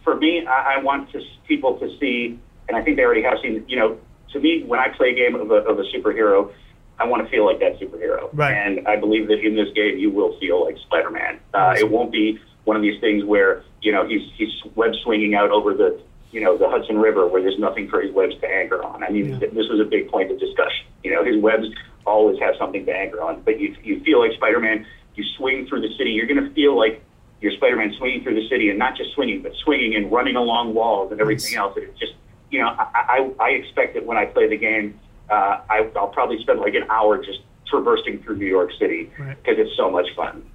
for 0.03 0.15
me, 0.17 0.45
I, 0.45 0.75
I 0.75 0.77
want 0.83 1.11
to, 1.13 1.21
people 1.47 1.77
to 1.79 1.97
see, 1.99 2.37
and 2.67 2.75
I 2.75 2.81
think 2.83 2.97
they 2.97 3.03
already 3.03 3.23
have 3.23 3.37
seen. 3.41 3.63
You 3.67 3.77
know, 3.77 3.97
to 4.33 4.39
me, 4.39 4.63
when 4.63 4.79
I 4.79 4.89
play 4.89 5.11
a 5.11 5.13
game 5.15 5.35
of 5.35 5.49
a, 5.51 5.55
of 5.55 5.79
a 5.79 5.83
superhero, 5.83 6.51
I 6.99 7.05
want 7.07 7.23
to 7.23 7.29
feel 7.29 7.45
like 7.45 7.59
that 7.59 7.79
superhero. 7.79 8.29
Right. 8.33 8.51
And 8.53 8.85
I 8.87 8.97
believe 8.97 9.27
that 9.29 9.39
in 9.39 9.55
this 9.55 9.69
game, 9.73 9.97
you 9.97 10.11
will 10.11 10.37
feel 10.39 10.63
like 10.65 10.77
Spider-Man. 10.79 11.39
Uh, 11.53 11.75
it 11.79 11.89
won't 11.89 12.11
be 12.11 12.37
one 12.65 12.75
of 12.75 12.81
these 12.81 12.99
things 12.99 13.23
where 13.23 13.63
you 13.81 13.91
know 13.93 14.05
he's 14.05 14.21
he's 14.35 14.49
web 14.75 14.91
swinging 15.03 15.35
out 15.35 15.49
over 15.51 15.73
the 15.73 15.99
you 16.31 16.41
know 16.41 16.57
the 16.57 16.67
Hudson 16.69 16.97
River 16.97 17.25
where 17.27 17.41
there's 17.41 17.59
nothing 17.59 17.87
for 17.87 18.01
his 18.01 18.11
webs 18.13 18.35
to 18.41 18.47
anchor 18.47 18.83
on. 18.83 19.03
I 19.03 19.09
mean, 19.09 19.29
Yeah. 19.29 19.47
this 19.53 19.69
was 19.69 19.79
a 19.79 19.85
big 19.85 20.09
point 20.09 20.29
of 20.31 20.39
discussion. 20.39 20.85
You 21.03 21.11
know, 21.11 21.23
his 21.23 21.41
webs 21.41 21.67
always 22.05 22.37
have 22.39 22.55
something 22.59 22.85
to 22.85 22.91
anchor 22.91 23.21
on, 23.21 23.41
but 23.45 23.59
you 23.61 23.73
you 23.83 24.01
feel 24.01 24.19
like 24.19 24.33
Spider-Man. 24.33 24.85
You 25.15 25.23
swing 25.37 25.67
through 25.67 25.81
the 25.81 25.95
city. 25.97 26.11
You're 26.11 26.27
going 26.27 26.43
to 26.43 26.53
feel 26.53 26.77
like 26.77 27.03
you're 27.41 27.51
Spider-Man 27.53 27.93
swinging 27.97 28.23
through 28.23 28.35
the 28.35 28.47
city, 28.49 28.69
and 28.69 28.79
not 28.79 28.95
just 28.95 29.11
swinging, 29.13 29.41
but 29.41 29.51
swinging 29.63 29.95
and 29.95 30.11
running 30.11 30.35
along 30.35 30.73
walls 30.73 31.11
and 31.11 31.19
everything 31.19 31.55
else. 31.55 31.73
it's 31.77 31.99
just, 31.99 32.13
you 32.51 32.59
know, 32.61 32.67
I, 32.69 33.31
I, 33.39 33.43
I 33.43 33.49
expect 33.49 33.95
that 33.95 34.05
when 34.05 34.17
I 34.17 34.25
play 34.25 34.47
the 34.47 34.57
game, 34.57 34.97
uh, 35.29 35.59
I, 35.69 35.89
I'll 35.95 36.07
probably 36.07 36.39
spend 36.41 36.59
like 36.61 36.73
an 36.75 36.83
hour 36.89 37.17
just 37.23 37.39
traversing 37.67 38.21
through 38.23 38.37
New 38.37 38.45
York 38.45 38.71
City 38.79 39.11
Right. 39.19 39.35
because 39.41 39.59
it's 39.59 39.75
so 39.75 39.89
much 39.91 40.07
fun. 40.15 40.45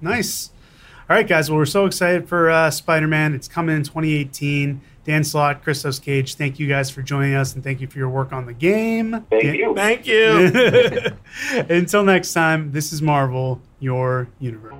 Nice. 0.00 0.50
All 1.10 1.16
right, 1.16 1.26
guys. 1.26 1.50
Well, 1.50 1.58
we're 1.58 1.66
so 1.66 1.86
excited 1.86 2.28
for 2.28 2.50
uh, 2.50 2.70
Spider 2.70 3.08
Man. 3.08 3.34
It's 3.34 3.48
coming 3.48 3.74
in 3.74 3.82
2018. 3.82 4.80
Dan 5.04 5.24
Slott, 5.24 5.64
Christos 5.64 5.98
Gage, 5.98 6.36
thank 6.36 6.60
you 6.60 6.68
guys 6.68 6.88
for 6.88 7.02
joining 7.02 7.34
us 7.34 7.56
and 7.56 7.64
thank 7.64 7.80
you 7.80 7.88
for 7.88 7.98
your 7.98 8.08
work 8.08 8.32
on 8.32 8.46
the 8.46 8.52
game. 8.52 9.26
Thank 9.28 9.42
Dan- 9.42 9.54
you. 9.56 9.74
Thank 9.74 10.06
you. 10.06 11.16
Until 11.68 12.04
next 12.04 12.32
time, 12.32 12.70
this 12.70 12.92
is 12.92 13.02
Marvel, 13.02 13.60
your 13.80 14.28
universe. 14.38 14.70
Thank 14.70 14.79